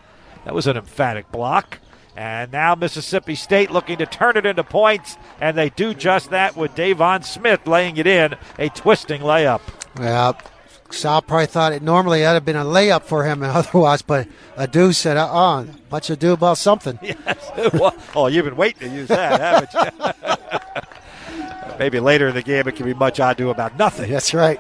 [0.46, 1.80] That was an emphatic block.
[2.16, 6.56] And now Mississippi State looking to turn it into points, and they do just that
[6.56, 9.60] with Deivon Smith laying it in, a twisting layup.
[10.00, 10.32] Yeah,
[10.92, 14.94] Sal probably thought it normally that'd have been a layup for him otherwise, but Ado
[14.94, 16.98] said, uh uh much ado about something.
[17.06, 17.74] Yes.
[17.74, 21.72] well, oh, you've been waiting to use that, haven't you?
[21.80, 24.10] Maybe later in the game it can be much ado about nothing.
[24.12, 24.60] That's right.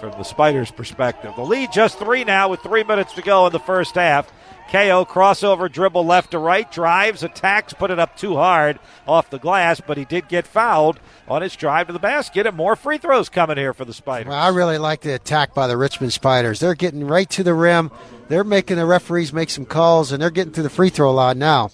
[0.00, 1.32] From the Spiders' perspective.
[1.36, 4.30] The lead just three now with three minutes to go in the first half.
[4.70, 9.38] Cayo crossover dribble left to right, drives, attacks, put it up too hard off the
[9.38, 10.98] glass, but he did get fouled
[11.28, 14.28] on his drive to the basket, and more free throws coming here for the Spiders.
[14.28, 16.58] Well, I really like the attack by the Richmond Spiders.
[16.58, 17.92] They're getting right to the rim.
[18.28, 21.38] They're making the referees make some calls, and they're getting to the free throw line
[21.38, 21.70] now.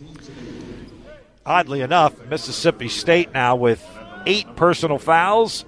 [1.46, 3.84] Oddly enough, Mississippi State now with
[4.26, 5.64] eight personal fouls.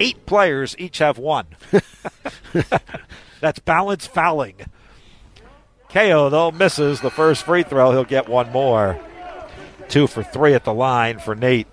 [0.00, 1.46] Eight players each have one.
[3.40, 4.56] That's balanced fouling.
[5.88, 7.92] Cayo, though, misses the first free throw.
[7.92, 9.00] He'll get one more.
[9.88, 11.66] Two for three at the line for Nate.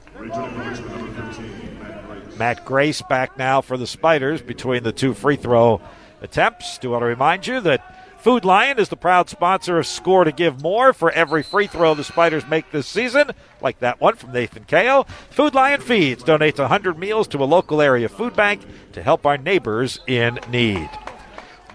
[2.38, 5.82] Matt Grace back now for the Spiders between the two free throw
[6.22, 6.78] attempts.
[6.78, 7.96] Do want to remind you that
[8.26, 11.94] Food Lion is the proud sponsor of Score to Give More for every free throw
[11.94, 15.06] the Spiders make this season, like that one from Nathan Cayo.
[15.30, 18.62] Food Lion Feeds donates 100 meals to a local area food bank
[18.94, 20.90] to help our neighbors in need.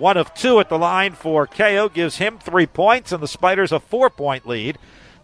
[0.00, 3.70] One of two at the line for Cayo gives him three points, and the Spiders
[3.70, 4.78] a four point lead.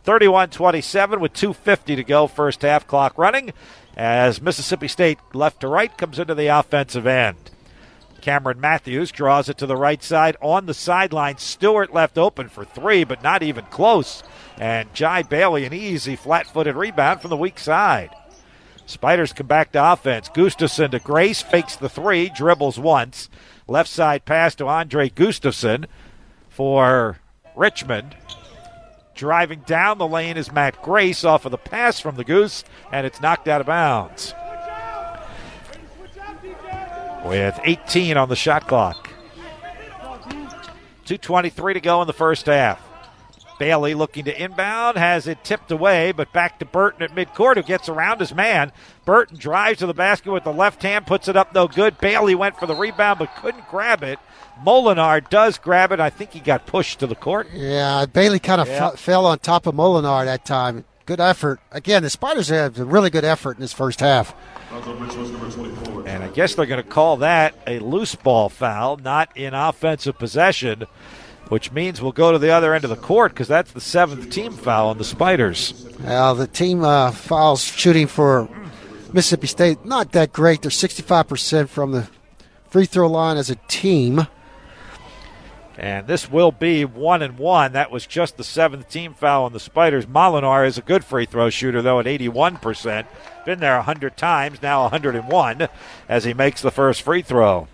[0.05, 3.55] 31 27 with 2.50 to go, first half clock running
[3.97, 7.51] as Mississippi State left to right comes into the offensive end.
[8.20, 11.39] Cameron Matthews draws it to the right side on the sideline.
[11.39, 14.22] Stewart left open for three, but not even close.
[14.59, 18.11] And Dji Bailey, an easy flat footed rebound from the weak side.
[18.85, 20.29] Spiders come back to offense.
[20.29, 23.31] Gustavson to Grace, fakes the three, dribbles once.
[23.69, 25.87] Left side pass to Andre Gustavson
[26.49, 27.19] for
[27.57, 28.17] Richmond.
[29.14, 33.07] Driving down the lane is Matt Grace off of the pass from the Goose, and
[33.07, 34.35] it's knocked out of bounds.
[37.25, 39.09] With 18 on the shot clock.
[41.07, 42.86] 2.23 to go in the first half.
[43.59, 47.63] Bailey looking to inbound, has it tipped away, but back to Burton at midcourt, who
[47.63, 48.73] gets around his man.
[49.05, 51.99] Burton drives to the basket with the left hand, puts it up no good.
[51.99, 54.19] Bailey went for the rebound, but couldn't grab it.
[54.65, 56.01] Molinar does grab it.
[56.01, 57.49] I think he got pushed to the court.
[57.53, 58.89] Yeah, Bailey kind of Yeah.
[58.89, 60.85] f- fell on top of Molinar that time.
[61.05, 61.61] Good effort.
[61.71, 64.35] Again, the Spiders have a really good effort in this first half.
[66.07, 70.19] And I guess they're going to call that a loose ball foul, not in offensive
[70.19, 70.85] possession,
[71.49, 74.30] which means we'll go to the other end of the court because that's the seventh
[74.30, 75.86] team foul on the Spiders.
[76.01, 78.49] Well, the team uh, fouls shooting for
[79.12, 80.62] Mississippi State not that great.
[80.62, 82.09] They're 65% from the
[82.68, 84.26] free throw line as a team.
[85.78, 87.72] And this will be one and one.
[87.72, 90.07] That was just the seventh team foul on the Spiders.
[90.07, 93.07] Molinar is a good free throw shooter, though, at 81%.
[93.44, 95.68] Been there 100 times, now 101
[96.09, 97.68] as he makes the first free throw.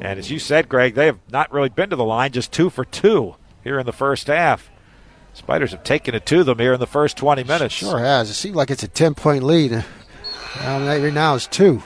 [0.00, 2.70] And as you said, Greg, they have not really been to the line, just two
[2.70, 3.34] for two
[3.64, 4.70] here in the first half.
[5.34, 7.74] Spiders have taken it to them here in the first 20 minutes.
[7.74, 8.30] Sure has.
[8.30, 9.72] It seems like it's a 10 point lead.
[10.60, 11.82] Um, right now it's two.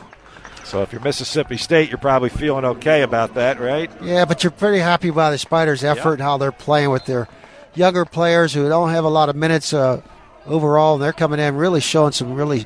[0.64, 3.90] So if you're Mississippi State, you're probably feeling okay about that, right?
[4.00, 7.28] Yeah, but you're pretty happy about the Spiders' effort and how they're playing with their
[7.74, 10.00] younger players who don't have a lot of minutes uh,
[10.46, 10.94] overall.
[10.94, 12.64] And they're coming in really showing some really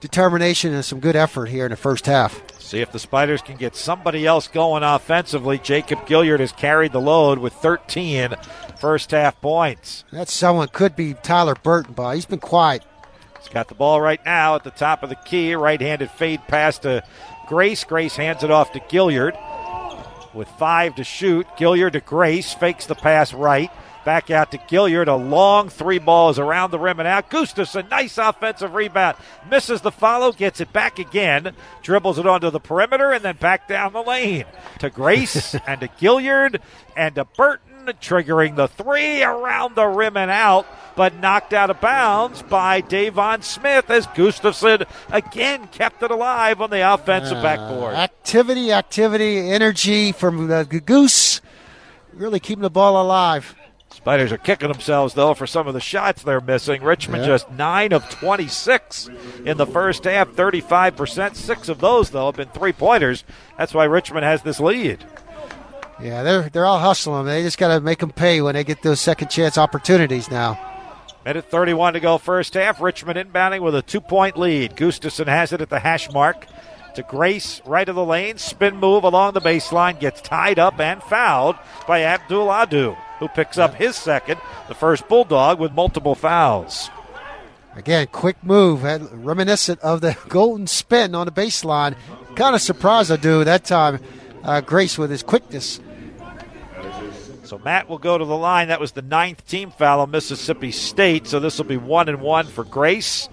[0.00, 2.42] determination and some good effort here in the first half.
[2.68, 5.56] See if the Spiders can get somebody else going offensively.
[5.56, 8.34] Jacob Gilyard has carried the load with 13
[8.78, 10.04] first half points.
[10.12, 12.84] That someone could be Tyler Burton, but he's been quiet.
[13.38, 15.54] He's got the ball right now at the top of the key.
[15.54, 17.02] Right handed fade pass to
[17.46, 17.84] Grace.
[17.84, 19.32] Grace hands it off to Gilyard.
[20.34, 22.52] With five to shoot, Gilyard to Grace.
[22.52, 23.70] Fakes the pass right.
[24.08, 25.06] Back out to Gilyard.
[25.06, 27.28] A long three balls around the rim and out.
[27.28, 29.18] Gustavson, nice offensive rebound.
[29.50, 31.52] Misses the follow, gets it back again.
[31.82, 34.46] Dribbles it onto the perimeter and then back down the lane
[34.78, 36.58] to Grace and to Gilyard
[36.96, 37.66] and to Burton.
[38.00, 43.42] Triggering the three around the rim and out, but knocked out of bounds by Davon
[43.42, 47.94] Smith as Gustavson again kept it alive on the offensive Uh, backboard.
[47.94, 51.42] Activity, activity, energy from the Goose.
[52.14, 53.54] Really keeping the ball alive.
[53.98, 56.82] Spiders are kicking themselves, though, for some of the shots they're missing.
[56.82, 57.28] Richmond Yeah.
[57.30, 59.10] just 9 of 26
[59.44, 61.36] in the first half, 35%.
[61.36, 63.24] Six of those, though, have been three pointers.
[63.58, 65.04] That's why Richmond has this lead.
[66.00, 67.26] Yeah, they're they're all hustling.
[67.26, 70.56] They just got to make them pay when they get those second chance opportunities now.
[71.24, 72.80] Minute 31 to go, first half.
[72.80, 74.76] Richmond inbounding with a two point lead.
[74.76, 76.46] Gustavson has it at the hash mark
[76.94, 78.38] to Grace, right of the lane.
[78.38, 81.56] Spin move along the baseline, gets tied up and fouled
[81.88, 86.90] by Abdul Ado, who picks up his second, the first Bulldog with multiple fouls.
[87.74, 91.96] Again, quick move, reminiscent of the golden spin on the baseline.
[92.34, 94.00] Kind of surprised Ado that time.
[94.42, 95.80] Uh, Grace with his quickness.
[97.44, 98.68] So Matt will go to the line.
[98.68, 101.26] That was the ninth team foul on Mississippi State.
[101.26, 103.28] So this will be one and one for Grace,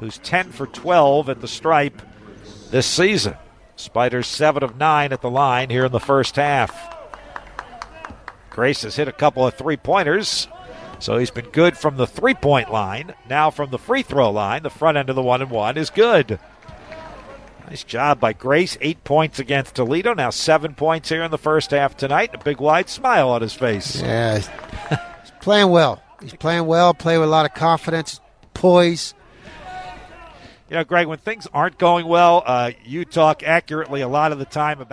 [0.00, 2.02] who's 10 for 12 at the stripe
[2.70, 3.36] this season.
[3.76, 6.93] Spiders seven of nine at the line here in the first half.
[8.54, 10.46] Grace has hit a couple of three pointers.
[11.00, 13.14] So he's been good from the three point line.
[13.28, 15.90] Now from the free throw line, the front end of the one and one is
[15.90, 16.38] good.
[17.68, 18.78] Nice job by Grace.
[18.80, 20.14] Eight points against Toledo.
[20.14, 22.30] Now seven points here in the first half tonight.
[22.32, 24.00] A big wide smile on his face.
[24.00, 26.00] Yeah, he's playing well.
[26.22, 28.20] He's playing well, playing with a lot of confidence,
[28.54, 29.14] poise.
[30.70, 34.38] You know, Greg, when things aren't going well, uh, you talk accurately a lot of
[34.38, 34.92] the time about.